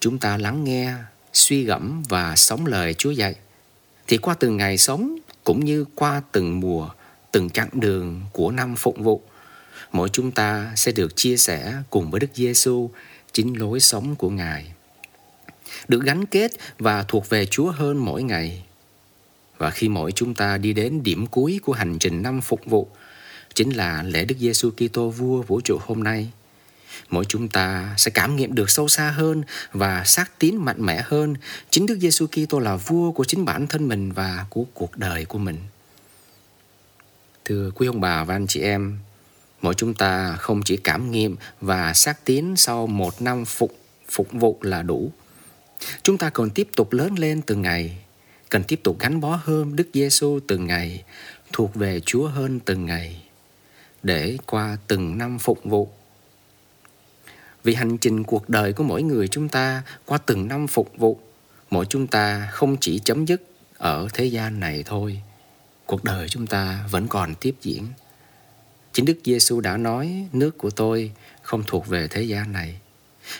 chúng 0.00 0.18
ta 0.18 0.36
lắng 0.36 0.64
nghe, 0.64 0.94
suy 1.32 1.64
gẫm 1.64 2.02
và 2.08 2.36
sống 2.36 2.66
lời 2.66 2.94
Chúa 2.94 3.10
dạy, 3.10 3.34
thì 4.06 4.18
qua 4.18 4.34
từng 4.34 4.56
ngày 4.56 4.78
sống 4.78 5.18
cũng 5.44 5.64
như 5.64 5.84
qua 5.94 6.22
từng 6.32 6.60
mùa, 6.60 6.88
từng 7.32 7.50
chặng 7.50 7.68
đường 7.72 8.20
của 8.32 8.50
năm 8.50 8.74
phụng 8.76 9.02
vụ, 9.02 9.22
mỗi 9.92 10.08
chúng 10.08 10.30
ta 10.30 10.72
sẽ 10.76 10.92
được 10.92 11.16
chia 11.16 11.36
sẻ 11.36 11.74
cùng 11.90 12.10
với 12.10 12.20
Đức 12.20 12.30
Giêsu 12.34 12.90
chính 13.32 13.58
lối 13.58 13.80
sống 13.80 14.16
của 14.16 14.30
Ngài. 14.30 14.72
Được 15.88 16.02
gắn 16.04 16.26
kết 16.26 16.50
và 16.78 17.04
thuộc 17.08 17.28
về 17.28 17.46
Chúa 17.46 17.70
hơn 17.70 17.96
mỗi 17.96 18.22
ngày. 18.22 18.64
Và 19.58 19.70
khi 19.70 19.88
mỗi 19.88 20.12
chúng 20.12 20.34
ta 20.34 20.58
đi 20.58 20.72
đến 20.72 21.02
điểm 21.02 21.26
cuối 21.26 21.60
của 21.62 21.72
hành 21.72 21.98
trình 21.98 22.22
năm 22.22 22.40
phục 22.40 22.60
vụ, 22.66 22.88
chính 23.54 23.70
là 23.70 24.02
lễ 24.02 24.24
Đức 24.24 24.36
Giêsu 24.38 24.70
Kitô 24.70 25.10
vua 25.10 25.42
vũ 25.42 25.60
trụ 25.60 25.78
hôm 25.80 26.02
nay. 26.02 26.30
Mỗi 27.10 27.24
chúng 27.24 27.48
ta 27.48 27.94
sẽ 27.96 28.10
cảm 28.10 28.36
nghiệm 28.36 28.54
được 28.54 28.70
sâu 28.70 28.88
xa 28.88 29.10
hơn 29.10 29.42
và 29.72 30.04
xác 30.04 30.38
tín 30.38 30.56
mạnh 30.56 30.86
mẽ 30.86 31.02
hơn 31.04 31.34
chính 31.70 31.86
Đức 31.86 31.98
Giêsu 32.00 32.26
Kitô 32.26 32.58
là 32.58 32.76
vua 32.76 33.12
của 33.12 33.24
chính 33.24 33.44
bản 33.44 33.66
thân 33.66 33.88
mình 33.88 34.12
và 34.12 34.46
của 34.50 34.64
cuộc 34.74 34.96
đời 34.96 35.24
của 35.24 35.38
mình. 35.38 35.56
Thưa 37.44 37.70
quý 37.74 37.86
ông 37.86 38.00
bà 38.00 38.24
và 38.24 38.34
anh 38.34 38.46
chị 38.46 38.60
em, 38.60 38.98
mỗi 39.62 39.74
chúng 39.74 39.94
ta 39.94 40.36
không 40.36 40.62
chỉ 40.64 40.76
cảm 40.76 41.10
nghiệm 41.10 41.36
và 41.60 41.94
xác 41.94 42.24
tín 42.24 42.56
sau 42.56 42.86
một 42.86 43.22
năm 43.22 43.44
phục 43.44 43.78
phục 44.10 44.32
vụ 44.32 44.58
là 44.62 44.82
đủ. 44.82 45.12
Chúng 46.02 46.18
ta 46.18 46.30
còn 46.30 46.50
tiếp 46.50 46.68
tục 46.76 46.92
lớn 46.92 47.14
lên 47.18 47.42
từng 47.42 47.62
ngày 47.62 48.03
cần 48.54 48.62
tiếp 48.62 48.80
tục 48.82 48.96
gắn 48.98 49.20
bó 49.20 49.40
hơn 49.44 49.76
Đức 49.76 49.88
Giêsu 49.92 50.40
từng 50.46 50.66
ngày, 50.66 51.04
thuộc 51.52 51.74
về 51.74 52.00
Chúa 52.00 52.28
hơn 52.28 52.60
từng 52.60 52.86
ngày, 52.86 53.22
để 54.02 54.36
qua 54.46 54.76
từng 54.86 55.18
năm 55.18 55.38
phục 55.38 55.64
vụ. 55.64 55.88
Vì 57.64 57.74
hành 57.74 57.98
trình 57.98 58.24
cuộc 58.24 58.48
đời 58.48 58.72
của 58.72 58.84
mỗi 58.84 59.02
người 59.02 59.28
chúng 59.28 59.48
ta 59.48 59.82
qua 60.06 60.18
từng 60.18 60.48
năm 60.48 60.66
phục 60.66 60.92
vụ, 60.96 61.18
mỗi 61.70 61.86
chúng 61.88 62.06
ta 62.06 62.48
không 62.52 62.76
chỉ 62.80 62.98
chấm 62.98 63.24
dứt 63.24 63.42
ở 63.76 64.08
thế 64.14 64.24
gian 64.24 64.60
này 64.60 64.82
thôi. 64.86 65.20
Cuộc 65.86 66.04
đời 66.04 66.28
chúng 66.28 66.46
ta 66.46 66.86
vẫn 66.90 67.08
còn 67.08 67.34
tiếp 67.34 67.54
diễn. 67.62 67.86
Chính 68.92 69.04
Đức 69.04 69.18
Giêsu 69.24 69.60
đã 69.60 69.76
nói 69.76 70.28
nước 70.32 70.58
của 70.58 70.70
tôi 70.70 71.12
không 71.42 71.62
thuộc 71.66 71.86
về 71.86 72.08
thế 72.08 72.22
gian 72.22 72.52
này. 72.52 72.80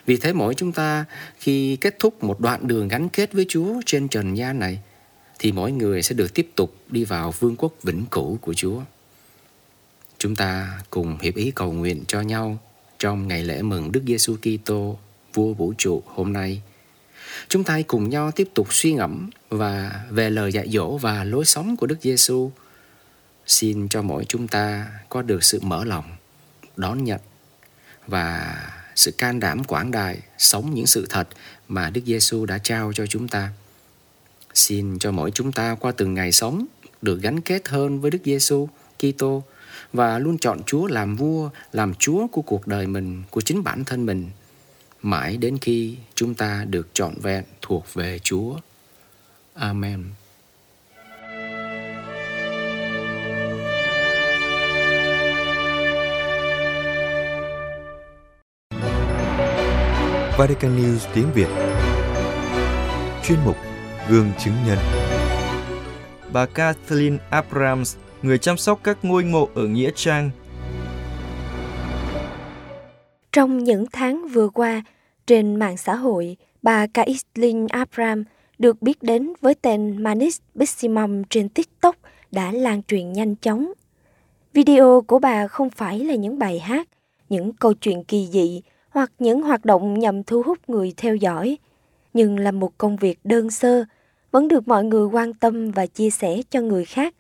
Vì 0.07 0.17
thế 0.17 0.33
mỗi 0.33 0.55
chúng 0.55 0.73
ta 0.73 1.05
khi 1.39 1.77
kết 1.77 1.97
thúc 1.99 2.25
một 2.25 2.41
đoạn 2.41 2.69
đường 2.69 2.89
gắn 2.89 3.09
kết 3.09 3.33
với 3.33 3.47
Chúa 3.49 3.81
trên 3.87 4.09
trần 4.09 4.37
gian 4.37 4.59
này 4.59 4.81
thì 5.39 5.53
mỗi 5.53 5.73
người 5.73 6.03
sẽ 6.03 6.15
được 6.15 6.35
tiếp 6.35 6.51
tục 6.55 6.77
đi 6.89 7.05
vào 7.05 7.31
vương 7.31 7.57
quốc 7.57 7.73
vĩnh 7.83 8.05
cửu 8.11 8.39
của 8.41 8.55
Chúa. 8.55 8.81
Chúng 10.19 10.37
ta 10.37 10.81
cùng 10.91 11.19
hiệp 11.19 11.35
ý 11.35 11.51
cầu 11.51 11.73
nguyện 11.73 12.05
cho 12.09 12.21
nhau 12.21 12.59
trong 12.99 13.29
ngày 13.29 13.45
lễ 13.45 13.63
mừng 13.63 13.93
Đức 13.93 14.03
Giêsu 14.07 14.37
Kitô, 14.37 14.99
vua 15.35 15.55
vũ 15.55 15.75
trụ 15.79 16.03
hôm 16.07 16.33
nay. 16.33 16.63
Chúng 17.49 17.65
ta 17.65 17.81
cùng 17.87 18.09
nhau 18.09 18.31
tiếp 18.31 18.49
tục 18.55 18.73
suy 18.73 18.93
ngẫm 18.93 19.31
và 19.49 20.05
về 20.11 20.31
lời 20.31 20.53
dạy 20.53 20.69
dỗ 20.69 20.97
và 20.97 21.25
lối 21.25 21.45
sống 21.45 21.77
của 21.77 21.87
Đức 21.87 21.99
Giêsu. 22.01 22.51
Xin 23.47 23.89
cho 23.89 24.03
mỗi 24.03 24.25
chúng 24.25 24.49
ta 24.49 24.87
có 25.09 25.23
được 25.23 25.45
sự 25.45 25.61
mở 25.63 25.85
lòng, 25.85 26.05
đón 26.77 27.05
nhận 27.05 27.21
và 28.07 28.57
sự 28.97 29.11
can 29.11 29.41
đảm 29.41 29.65
quảng 29.65 29.91
đại 29.91 30.19
sống 30.39 30.75
những 30.75 30.87
sự 30.87 31.07
thật 31.11 31.29
mà 31.69 31.91
Đức 31.91 32.01
Giêsu 32.07 32.47
đã 32.47 32.59
trao 32.59 32.93
cho 32.93 33.07
chúng 33.07 33.29
ta. 33.29 33.51
Xin 34.55 34.99
cho 34.99 35.13
mỗi 35.13 35.31
chúng 35.31 35.53
ta 35.53 35.77
qua 35.81 35.93
từng 35.93 36.15
ngày 36.15 36.33
sống 36.33 36.67
được 37.03 37.23
gắn 37.23 37.41
kết 37.41 37.69
hơn 37.69 38.01
với 38.01 38.11
Đức 38.11 38.19
Giêsu 38.25 38.69
Kitô 38.99 39.43
và 39.93 40.19
luôn 40.19 40.39
chọn 40.39 40.63
Chúa 40.67 40.87
làm 40.87 41.17
vua, 41.17 41.51
làm 41.73 41.95
Chúa 41.95 42.27
của 42.27 42.43
cuộc 42.43 42.67
đời 42.67 42.87
mình, 42.87 43.23
của 43.31 43.41
chính 43.41 43.65
bản 43.65 43.85
thân 43.85 44.07
mình, 44.07 44.31
mãi 45.03 45.37
đến 45.37 45.59
khi 45.59 45.97
chúng 46.15 46.35
ta 46.35 46.65
được 46.69 46.89
trọn 46.93 47.15
vẹn 47.23 47.45
thuộc 47.63 47.95
về 47.95 48.19
Chúa. 48.19 48.57
Amen. 49.55 50.05
Vatican 60.39 60.79
News 60.79 60.99
tiếng 61.15 61.33
Việt 61.35 61.49
Chuyên 63.25 63.39
mục 63.45 63.57
gương 64.11 64.31
chứng 64.39 64.55
nhân. 64.67 64.79
Bà 66.33 66.47
Kathleen 66.47 67.19
Abrams, 67.31 67.97
người 68.23 68.39
chăm 68.39 68.57
sóc 68.57 68.81
các 68.83 68.99
ngôi 69.03 69.25
mộ 69.25 69.49
ở 69.55 69.67
Nghĩa 69.67 69.91
Trang. 69.95 70.31
Trong 73.33 73.65
những 73.65 73.87
tháng 73.93 74.29
vừa 74.29 74.49
qua, 74.49 74.83
trên 75.27 75.57
mạng 75.57 75.77
xã 75.77 75.95
hội, 75.95 76.37
bà 76.63 76.87
Kathleen 76.87 77.67
Abrams 77.67 78.27
được 78.59 78.83
biết 78.83 79.03
đến 79.03 79.33
với 79.41 79.55
tên 79.55 80.03
Manis 80.03 80.39
Bissimum 80.55 81.23
trên 81.31 81.49
TikTok 81.49 81.97
đã 82.33 82.53
lan 82.53 82.83
truyền 82.83 83.13
nhanh 83.13 83.37
chóng. 83.37 83.73
Video 84.53 85.05
của 85.07 85.19
bà 85.19 85.47
không 85.47 85.71
phải 85.71 85.99
là 85.99 86.15
những 86.15 86.39
bài 86.39 86.59
hát, 86.59 86.89
những 87.29 87.53
câu 87.53 87.75
chuyện 87.75 88.05
kỳ 88.05 88.29
dị 88.33 88.63
hoặc 88.91 89.13
những 89.19 89.43
hoạt 89.43 89.65
động 89.65 89.99
nhằm 89.99 90.23
thu 90.23 90.43
hút 90.43 90.59
người 90.67 90.95
theo 90.97 91.17
dõi, 91.17 91.59
nhưng 92.15 92.39
là 92.39 92.51
một 92.51 92.79
công 92.79 92.97
việc 92.97 93.19
đơn 93.25 93.51
sơ 93.51 93.85
vẫn 94.35 94.49
được 94.49 94.69
mọi 94.69 94.85
người 94.85 95.07
quan 95.07 95.35
tâm 95.35 95.71
và 95.71 95.87
chia 95.87 96.11
sẻ 96.11 96.41
cho 96.51 96.61
người 96.61 96.85
khác, 96.85 97.15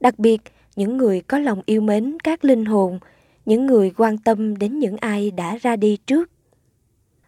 đặc 0.00 0.18
biệt 0.18 0.42
những 0.76 0.96
người 0.96 1.20
có 1.20 1.38
lòng 1.38 1.62
yêu 1.66 1.80
mến 1.80 2.16
các 2.24 2.44
linh 2.44 2.64
hồn, 2.64 2.98
những 3.46 3.66
người 3.66 3.92
quan 3.96 4.18
tâm 4.18 4.56
đến 4.56 4.78
những 4.78 4.96
ai 4.96 5.30
đã 5.30 5.56
ra 5.56 5.76
đi 5.76 5.96
trước. 6.06 6.30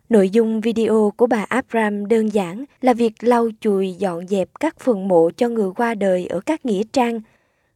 Nội 0.09 0.31
dung 0.31 0.61
video 0.61 1.13
của 1.17 1.27
bà 1.27 1.47
Abram 1.49 2.07
đơn 2.07 2.29
giản 2.29 2.65
là 2.81 2.95
việc 2.95 3.13
lau 3.21 3.49
chùi 3.61 3.93
dọn 3.93 4.27
dẹp 4.27 4.49
các 4.61 4.81
phần 4.81 5.09
mộ 5.09 5.31
cho 5.37 5.49
người 5.49 5.71
qua 5.77 5.95
đời 5.95 6.27
ở 6.27 6.41
các 6.41 6.67
nghĩa 6.67 6.83
trang, 6.93 7.21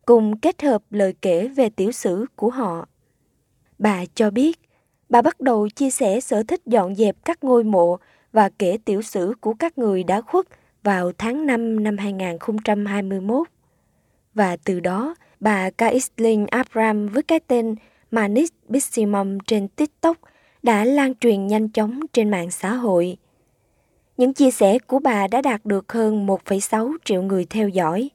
cùng 0.06 0.38
kết 0.38 0.62
hợp 0.62 0.82
lời 0.90 1.14
kể 1.22 1.48
về 1.48 1.70
tiểu 1.70 1.92
sử 1.92 2.26
của 2.36 2.50
họ. 2.50 2.88
Bà 3.78 4.04
cho 4.14 4.30
biết, 4.30 4.60
bà 5.08 5.22
bắt 5.22 5.40
đầu 5.40 5.68
chia 5.68 5.90
sẻ 5.90 6.20
sở 6.20 6.42
thích 6.42 6.60
dọn 6.66 6.94
dẹp 6.94 7.16
các 7.24 7.44
ngôi 7.44 7.64
mộ 7.64 7.98
và 8.32 8.48
kể 8.58 8.78
tiểu 8.84 9.02
sử 9.02 9.32
của 9.40 9.54
các 9.54 9.78
người 9.78 10.04
đã 10.04 10.20
khuất 10.20 10.46
vào 10.82 11.12
tháng 11.18 11.46
5 11.46 11.82
năm 11.82 11.98
2021. 11.98 13.48
Và 14.34 14.56
từ 14.64 14.80
đó, 14.80 15.14
bà 15.40 15.70
Kaislin 15.70 16.46
Abram 16.46 17.08
với 17.08 17.22
cái 17.22 17.40
tên 17.40 17.74
Manis 18.10 18.48
Bissimum 18.68 19.38
trên 19.46 19.68
TikTok 19.68 20.16
đã 20.62 20.84
lan 20.84 21.14
truyền 21.14 21.46
nhanh 21.46 21.68
chóng 21.68 22.00
trên 22.12 22.30
mạng 22.30 22.50
xã 22.50 22.72
hội. 22.72 23.16
những 24.16 24.32
chia 24.34 24.50
sẻ 24.50 24.78
của 24.78 24.98
bà 24.98 25.26
đã 25.26 25.42
đạt 25.42 25.64
được 25.64 25.92
hơn 25.92 26.26
1,6 26.26 26.96
triệu 27.04 27.22
người 27.22 27.46
theo 27.50 27.68
dõi. 27.68 28.10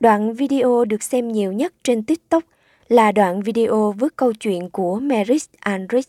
Đoạn 0.00 0.34
video 0.34 0.84
được 0.84 1.02
xem 1.02 1.28
nhiều 1.28 1.52
nhất 1.52 1.74
trên 1.84 2.04
TikTok 2.04 2.44
là 2.88 3.12
đoạn 3.12 3.42
video 3.42 3.92
với 3.92 4.10
câu 4.10 4.32
chuyện 4.32 4.70
của 4.70 5.00
Merit 5.00 5.42
Andrich. 5.60 6.08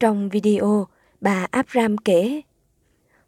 Trong 0.00 0.28
video, 0.28 0.86
bà 1.20 1.46
Abram 1.50 1.96
kể, 1.98 2.42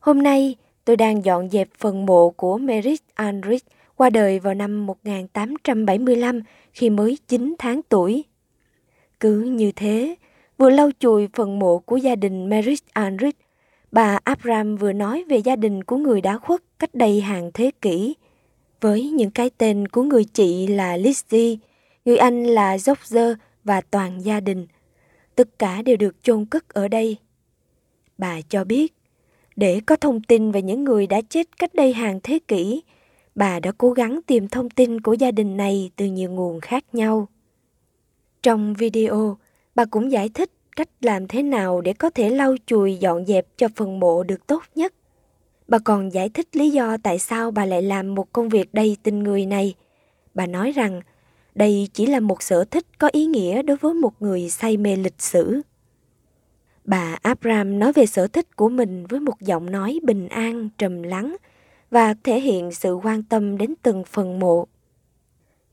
Hôm 0.00 0.22
nay, 0.22 0.56
tôi 0.84 0.96
đang 0.96 1.24
dọn 1.24 1.50
dẹp 1.50 1.68
phần 1.78 2.06
mộ 2.06 2.30
của 2.30 2.58
Merit 2.58 3.00
Andrich 3.14 3.64
qua 3.96 4.10
đời 4.10 4.38
vào 4.38 4.54
năm 4.54 4.86
1875 4.86 6.40
khi 6.72 6.90
mới 6.90 7.18
9 7.28 7.54
tháng 7.58 7.80
tuổi. 7.82 8.24
Cứ 9.20 9.40
như 9.40 9.72
thế, 9.72 10.14
vừa 10.58 10.70
lau 10.70 10.90
chùi 10.98 11.28
phần 11.32 11.58
mộ 11.58 11.78
của 11.78 11.96
gia 11.96 12.14
đình 12.14 12.48
Merit 12.48 12.78
Andrich, 12.92 13.36
bà 13.92 14.18
Abram 14.24 14.76
vừa 14.76 14.92
nói 14.92 15.24
về 15.28 15.36
gia 15.36 15.56
đình 15.56 15.84
của 15.84 15.96
người 15.96 16.20
đã 16.20 16.38
khuất 16.38 16.60
cách 16.78 16.94
đây 16.94 17.20
hàng 17.20 17.50
thế 17.54 17.70
kỷ. 17.80 18.14
Với 18.80 19.10
những 19.10 19.30
cái 19.30 19.50
tên 19.50 19.88
của 19.88 20.02
người 20.02 20.24
chị 20.24 20.66
là 20.66 20.96
Lizzie, 20.96 21.56
người 22.04 22.16
anh 22.16 22.44
là 22.44 22.76
George 22.86 23.34
và 23.64 23.80
toàn 23.80 24.24
gia 24.24 24.40
đình. 24.40 24.66
Tất 25.34 25.58
cả 25.58 25.82
đều 25.82 25.96
được 25.96 26.22
chôn 26.22 26.44
cất 26.44 26.68
ở 26.68 26.88
đây. 26.88 27.16
Bà 28.18 28.40
cho 28.48 28.64
biết, 28.64 28.94
để 29.56 29.80
có 29.86 29.96
thông 29.96 30.22
tin 30.22 30.52
về 30.52 30.62
những 30.62 30.84
người 30.84 31.06
đã 31.06 31.20
chết 31.20 31.58
cách 31.58 31.74
đây 31.74 31.92
hàng 31.92 32.20
thế 32.22 32.38
kỷ, 32.48 32.82
bà 33.34 33.60
đã 33.60 33.72
cố 33.78 33.92
gắng 33.92 34.20
tìm 34.26 34.48
thông 34.48 34.70
tin 34.70 35.00
của 35.00 35.12
gia 35.12 35.30
đình 35.30 35.56
này 35.56 35.90
từ 35.96 36.06
nhiều 36.06 36.30
nguồn 36.30 36.60
khác 36.60 36.84
nhau. 36.92 37.28
Trong 38.42 38.74
video, 38.74 39.36
bà 39.74 39.84
cũng 39.84 40.12
giải 40.12 40.28
thích 40.28 40.50
cách 40.76 40.88
làm 41.00 41.28
thế 41.28 41.42
nào 41.42 41.80
để 41.80 41.92
có 41.92 42.10
thể 42.10 42.30
lau 42.30 42.56
chùi 42.66 42.96
dọn 42.96 43.26
dẹp 43.26 43.46
cho 43.56 43.68
phần 43.76 44.00
mộ 44.00 44.22
được 44.22 44.46
tốt 44.46 44.62
nhất. 44.74 44.94
Bà 45.68 45.78
còn 45.78 46.12
giải 46.12 46.28
thích 46.28 46.56
lý 46.56 46.70
do 46.70 46.96
tại 47.02 47.18
sao 47.18 47.50
bà 47.50 47.64
lại 47.64 47.82
làm 47.82 48.14
một 48.14 48.32
công 48.32 48.48
việc 48.48 48.74
đầy 48.74 48.96
tình 49.02 49.18
người 49.18 49.46
này. 49.46 49.74
Bà 50.34 50.46
nói 50.46 50.72
rằng 50.72 51.00
đây 51.54 51.88
chỉ 51.92 52.06
là 52.06 52.20
một 52.20 52.42
sở 52.42 52.64
thích 52.64 52.86
có 52.98 53.08
ý 53.12 53.26
nghĩa 53.26 53.62
đối 53.62 53.76
với 53.76 53.94
một 53.94 54.22
người 54.22 54.50
say 54.50 54.76
mê 54.76 54.96
lịch 54.96 55.22
sử. 55.22 55.60
Bà 56.84 57.18
Abram 57.22 57.78
nói 57.78 57.92
về 57.92 58.06
sở 58.06 58.26
thích 58.26 58.56
của 58.56 58.68
mình 58.68 59.06
với 59.06 59.20
một 59.20 59.40
giọng 59.40 59.70
nói 59.70 60.00
bình 60.02 60.28
an, 60.28 60.68
trầm 60.78 61.02
lắng 61.02 61.36
và 61.90 62.14
thể 62.24 62.40
hiện 62.40 62.72
sự 62.72 62.94
quan 62.94 63.22
tâm 63.22 63.58
đến 63.58 63.74
từng 63.82 64.04
phần 64.04 64.38
mộ. 64.38 64.66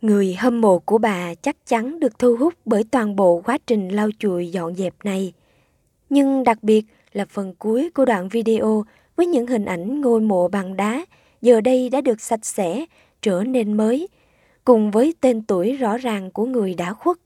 Người 0.02 0.34
hâm 0.34 0.62
mộ 0.62 0.80
của 0.80 0.98
bà 0.98 1.36
chắc 1.36 1.66
chắn 1.66 2.00
được 2.00 2.20
thu 2.20 2.36
hút 2.40 2.54
bởi 2.66 2.84
toàn 2.92 3.16
bộ 3.16 3.42
quá 3.46 3.58
trình 3.68 3.90
lau 3.90 4.10
chùi 4.20 4.52
dọn 4.52 4.76
dẹp 4.76 4.94
này. 5.04 5.34
Nhưng 6.10 6.44
đặc 6.44 6.64
biệt 6.64 6.86
là 7.14 7.26
phần 7.26 7.54
cuối 7.60 7.90
của 7.94 8.06
đoạn 8.06 8.30
video 8.30 8.86
với 9.16 9.26
những 9.26 9.48
hình 9.48 9.66
ảnh 9.66 10.02
ngôi 10.02 10.22
mộ 10.22 10.48
bằng 10.48 10.76
đá 10.76 11.06
giờ 11.42 11.62
đây 11.62 11.90
đã 11.90 12.02
được 12.02 12.22
sạch 12.22 12.46
sẽ, 12.46 12.86
trở 13.22 13.44
nên 13.44 13.74
mới, 13.74 14.08
cùng 14.64 14.92
với 14.92 15.14
tên 15.22 15.42
tuổi 15.42 15.78
rõ 15.78 15.98
ràng 15.98 16.32
của 16.32 16.46
người 16.46 16.74
đã 16.74 16.94
khuất. 16.94 17.18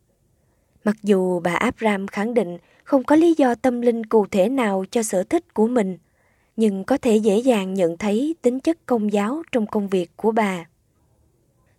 Mặc 0.83 0.95
dù 1.03 1.39
bà 1.39 1.53
Abram 1.53 2.07
khẳng 2.07 2.33
định 2.33 2.57
không 2.83 3.03
có 3.03 3.15
lý 3.15 3.33
do 3.37 3.55
tâm 3.55 3.81
linh 3.81 4.05
cụ 4.05 4.25
thể 4.31 4.49
nào 4.49 4.85
cho 4.91 5.03
sở 5.03 5.23
thích 5.23 5.53
của 5.53 5.67
mình, 5.67 5.97
nhưng 6.55 6.83
có 6.83 6.97
thể 6.97 7.15
dễ 7.15 7.37
dàng 7.37 7.73
nhận 7.73 7.97
thấy 7.97 8.35
tính 8.41 8.59
chất 8.59 8.85
công 8.85 9.13
giáo 9.13 9.43
trong 9.51 9.67
công 9.67 9.87
việc 9.87 10.11
của 10.15 10.31
bà. 10.31 10.65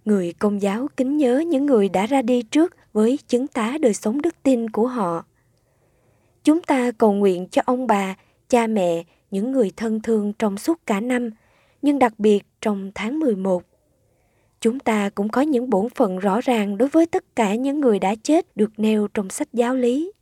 Người 0.04 0.32
công 0.32 0.62
giáo 0.62 0.88
kính 0.96 1.16
nhớ 1.16 1.38
những 1.38 1.66
người 1.66 1.88
đã 1.88 2.06
ra 2.06 2.22
đi 2.22 2.42
trước 2.42 2.76
với 2.92 3.18
chứng 3.28 3.46
tá 3.46 3.78
đời 3.80 3.94
sống 3.94 4.22
đức 4.22 4.34
tin 4.42 4.70
của 4.70 4.86
họ. 4.86 5.24
Chúng 6.44 6.62
ta 6.62 6.90
cầu 6.90 7.12
nguyện 7.12 7.46
cho 7.50 7.62
ông 7.64 7.86
bà, 7.86 8.16
cha 8.48 8.66
mẹ, 8.66 9.04
những 9.30 9.52
người 9.52 9.72
thân 9.76 10.00
thương 10.00 10.32
trong 10.32 10.58
suốt 10.58 10.80
cả 10.86 11.00
năm, 11.00 11.30
nhưng 11.82 11.98
đặc 11.98 12.18
biệt 12.18 12.44
trong 12.60 12.90
tháng 12.94 13.18
11. 13.18 13.62
Chúng 14.60 14.80
ta 14.80 15.10
cũng 15.10 15.28
có 15.28 15.40
những 15.40 15.70
bổn 15.70 15.90
phận 15.90 16.18
rõ 16.18 16.40
ràng 16.40 16.78
đối 16.78 16.88
với 16.88 17.06
tất 17.06 17.36
cả 17.36 17.54
những 17.54 17.80
người 17.80 17.98
đã 17.98 18.14
chết 18.22 18.56
được 18.56 18.70
nêu 18.76 19.08
trong 19.14 19.30
sách 19.30 19.48
giáo 19.52 19.74
lý. 19.74 20.12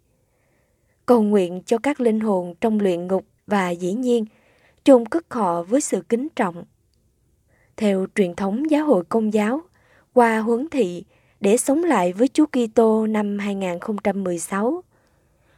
Cầu 1.12 1.22
nguyện 1.22 1.62
cho 1.66 1.79
các 1.79 2.01
linh 2.01 2.20
hồn 2.20 2.55
trong 2.61 2.81
luyện 2.81 3.07
ngục 3.07 3.25
và 3.46 3.70
dĩ 3.70 3.92
nhiên 3.92 4.25
chôn 4.85 5.07
cất 5.07 5.35
họ 5.35 5.62
với 5.62 5.81
sự 5.81 6.03
kính 6.09 6.29
trọng. 6.37 6.64
Theo 7.77 8.07
truyền 8.14 8.35
thống 8.35 8.70
giáo 8.70 8.87
hội 8.87 9.05
công 9.09 9.33
giáo, 9.33 9.61
qua 10.12 10.38
huấn 10.38 10.68
thị 10.68 11.05
để 11.40 11.57
sống 11.57 11.85
lại 11.85 12.12
với 12.12 12.29
Chúa 12.29 12.46
Kitô 12.46 13.07
năm 13.07 13.38
2016, 13.38 14.83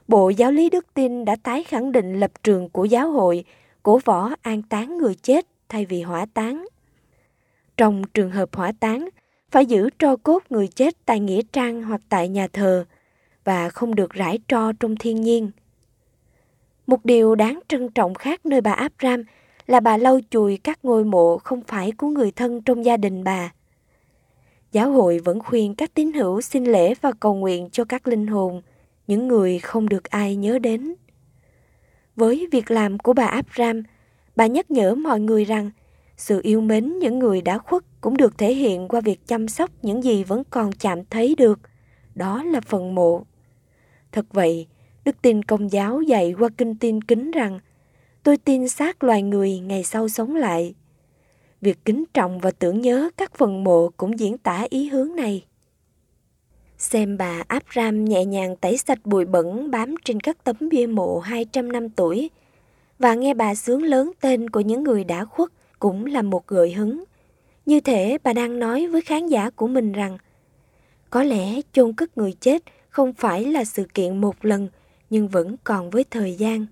Bộ 0.08 0.30
Giáo 0.30 0.52
lý 0.52 0.70
Đức 0.70 0.86
tin 0.94 1.24
đã 1.24 1.36
tái 1.42 1.64
khẳng 1.64 1.92
định 1.92 2.20
lập 2.20 2.30
trường 2.42 2.68
của 2.68 2.84
giáo 2.84 3.10
hội 3.10 3.44
cổ 3.82 4.00
võ 4.04 4.30
an 4.42 4.62
táng 4.62 4.98
người 4.98 5.14
chết 5.14 5.46
thay 5.68 5.84
vì 5.84 6.02
hỏa 6.02 6.26
táng. 6.34 6.66
Trong 7.76 8.02
trường 8.14 8.30
hợp 8.30 8.56
hỏa 8.56 8.72
táng, 8.80 9.08
phải 9.50 9.66
giữ 9.66 9.90
tro 9.98 10.16
cốt 10.16 10.42
người 10.50 10.68
chết 10.68 10.94
tại 11.04 11.20
nghĩa 11.20 11.40
trang 11.52 11.82
hoặc 11.82 12.00
tại 12.08 12.28
nhà 12.28 12.48
thờ 12.48 12.84
và 13.44 13.68
không 13.68 13.94
được 13.94 14.10
rải 14.10 14.38
tro 14.48 14.72
trong 14.72 14.96
thiên 14.96 15.20
nhiên. 15.20 15.50
Một 16.86 17.04
điều 17.04 17.34
đáng 17.34 17.60
trân 17.68 17.88
trọng 17.88 18.14
khác 18.14 18.46
nơi 18.46 18.60
bà 18.60 18.72
Abram 18.72 19.22
là 19.66 19.80
bà 19.80 19.96
lau 19.96 20.20
chùi 20.30 20.56
các 20.56 20.84
ngôi 20.84 21.04
mộ 21.04 21.38
không 21.38 21.60
phải 21.66 21.92
của 21.92 22.08
người 22.08 22.30
thân 22.30 22.62
trong 22.62 22.84
gia 22.84 22.96
đình 22.96 23.24
bà. 23.24 23.52
Giáo 24.72 24.90
hội 24.90 25.18
vẫn 25.18 25.40
khuyên 25.40 25.74
các 25.74 25.94
tín 25.94 26.12
hữu 26.12 26.40
xin 26.40 26.64
lễ 26.64 26.94
và 27.00 27.12
cầu 27.20 27.34
nguyện 27.34 27.68
cho 27.72 27.84
các 27.84 28.08
linh 28.08 28.26
hồn, 28.26 28.62
những 29.06 29.28
người 29.28 29.58
không 29.58 29.88
được 29.88 30.04
ai 30.04 30.36
nhớ 30.36 30.58
đến. 30.58 30.94
Với 32.16 32.48
việc 32.52 32.70
làm 32.70 32.98
của 32.98 33.12
bà 33.12 33.26
Abram, 33.26 33.82
bà 34.36 34.46
nhắc 34.46 34.70
nhở 34.70 34.94
mọi 34.94 35.20
người 35.20 35.44
rằng 35.44 35.70
sự 36.16 36.40
yêu 36.42 36.60
mến 36.60 36.98
những 36.98 37.18
người 37.18 37.40
đã 37.42 37.58
khuất 37.58 37.82
cũng 38.00 38.16
được 38.16 38.38
thể 38.38 38.54
hiện 38.54 38.88
qua 38.88 39.00
việc 39.00 39.26
chăm 39.26 39.48
sóc 39.48 39.70
những 39.82 40.04
gì 40.04 40.24
vẫn 40.24 40.42
còn 40.50 40.72
chạm 40.72 41.04
thấy 41.04 41.34
được, 41.38 41.60
đó 42.14 42.42
là 42.42 42.60
phần 42.60 42.94
mộ. 42.94 43.24
Thật 44.14 44.26
vậy, 44.32 44.66
Đức 45.04 45.16
tin 45.22 45.42
công 45.42 45.72
giáo 45.72 46.02
dạy 46.02 46.34
qua 46.38 46.48
kinh 46.58 46.74
tin 46.74 47.02
kính 47.02 47.30
rằng 47.30 47.60
tôi 48.22 48.36
tin 48.36 48.68
xác 48.68 49.04
loài 49.04 49.22
người 49.22 49.58
ngày 49.58 49.84
sau 49.84 50.08
sống 50.08 50.36
lại. 50.36 50.74
Việc 51.60 51.78
kính 51.84 52.04
trọng 52.14 52.38
và 52.38 52.50
tưởng 52.50 52.80
nhớ 52.80 53.10
các 53.16 53.34
phần 53.34 53.64
mộ 53.64 53.90
cũng 53.96 54.18
diễn 54.18 54.38
tả 54.38 54.66
ý 54.70 54.88
hướng 54.88 55.16
này. 55.16 55.44
Xem 56.78 57.16
bà 57.16 57.42
áp 57.48 57.62
ram 57.74 58.04
nhẹ 58.04 58.24
nhàng 58.24 58.56
tẩy 58.56 58.76
sạch 58.76 58.98
bụi 59.04 59.24
bẩn 59.24 59.70
bám 59.70 59.94
trên 60.04 60.20
các 60.20 60.44
tấm 60.44 60.56
bia 60.70 60.86
mộ 60.86 61.18
200 61.18 61.72
năm 61.72 61.88
tuổi 61.88 62.30
và 62.98 63.14
nghe 63.14 63.34
bà 63.34 63.54
sướng 63.54 63.82
lớn 63.82 64.12
tên 64.20 64.50
của 64.50 64.60
những 64.60 64.82
người 64.82 65.04
đã 65.04 65.24
khuất 65.24 65.48
cũng 65.78 66.06
là 66.06 66.22
một 66.22 66.46
gợi 66.46 66.72
hứng. 66.72 67.04
Như 67.66 67.80
thể 67.80 68.18
bà 68.22 68.32
đang 68.32 68.58
nói 68.58 68.86
với 68.86 69.00
khán 69.00 69.26
giả 69.26 69.50
của 69.50 69.68
mình 69.68 69.92
rằng 69.92 70.18
có 71.10 71.22
lẽ 71.22 71.60
chôn 71.72 71.92
cất 71.92 72.18
người 72.18 72.32
chết 72.40 72.62
không 72.94 73.12
phải 73.12 73.44
là 73.44 73.64
sự 73.64 73.84
kiện 73.94 74.20
một 74.20 74.44
lần 74.44 74.68
nhưng 75.10 75.28
vẫn 75.28 75.56
còn 75.64 75.90
với 75.90 76.04
thời 76.10 76.34
gian. 76.34 76.66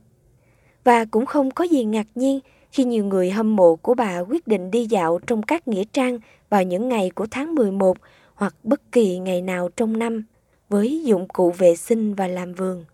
Và 0.84 1.04
cũng 1.04 1.26
không 1.26 1.50
có 1.50 1.64
gì 1.64 1.84
ngạc 1.84 2.06
nhiên 2.14 2.40
khi 2.70 2.84
nhiều 2.84 3.04
người 3.04 3.30
hâm 3.30 3.56
mộ 3.56 3.76
của 3.76 3.94
bà 3.94 4.18
quyết 4.18 4.46
định 4.46 4.70
đi 4.70 4.86
dạo 4.86 5.18
trong 5.26 5.42
các 5.42 5.68
nghĩa 5.68 5.84
trang 5.92 6.18
vào 6.50 6.62
những 6.62 6.88
ngày 6.88 7.10
của 7.10 7.26
tháng 7.30 7.54
11 7.54 7.96
hoặc 8.34 8.54
bất 8.62 8.92
kỳ 8.92 9.18
ngày 9.18 9.42
nào 9.42 9.68
trong 9.76 9.98
năm 9.98 10.24
với 10.68 11.02
dụng 11.04 11.28
cụ 11.28 11.50
vệ 11.50 11.76
sinh 11.76 12.14
và 12.14 12.28
làm 12.28 12.54
vườn. 12.54 12.84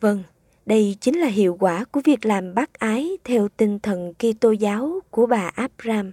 Vâng, 0.00 0.22
đây 0.66 0.96
chính 1.00 1.18
là 1.18 1.26
hiệu 1.26 1.56
quả 1.60 1.84
của 1.84 2.00
việc 2.04 2.26
làm 2.26 2.54
bác 2.54 2.72
ái 2.72 3.18
theo 3.24 3.48
tinh 3.56 3.78
thần 3.78 4.12
Kitô 4.14 4.50
giáo 4.50 5.00
của 5.10 5.26
bà 5.26 5.50
Abraham. 5.54 6.12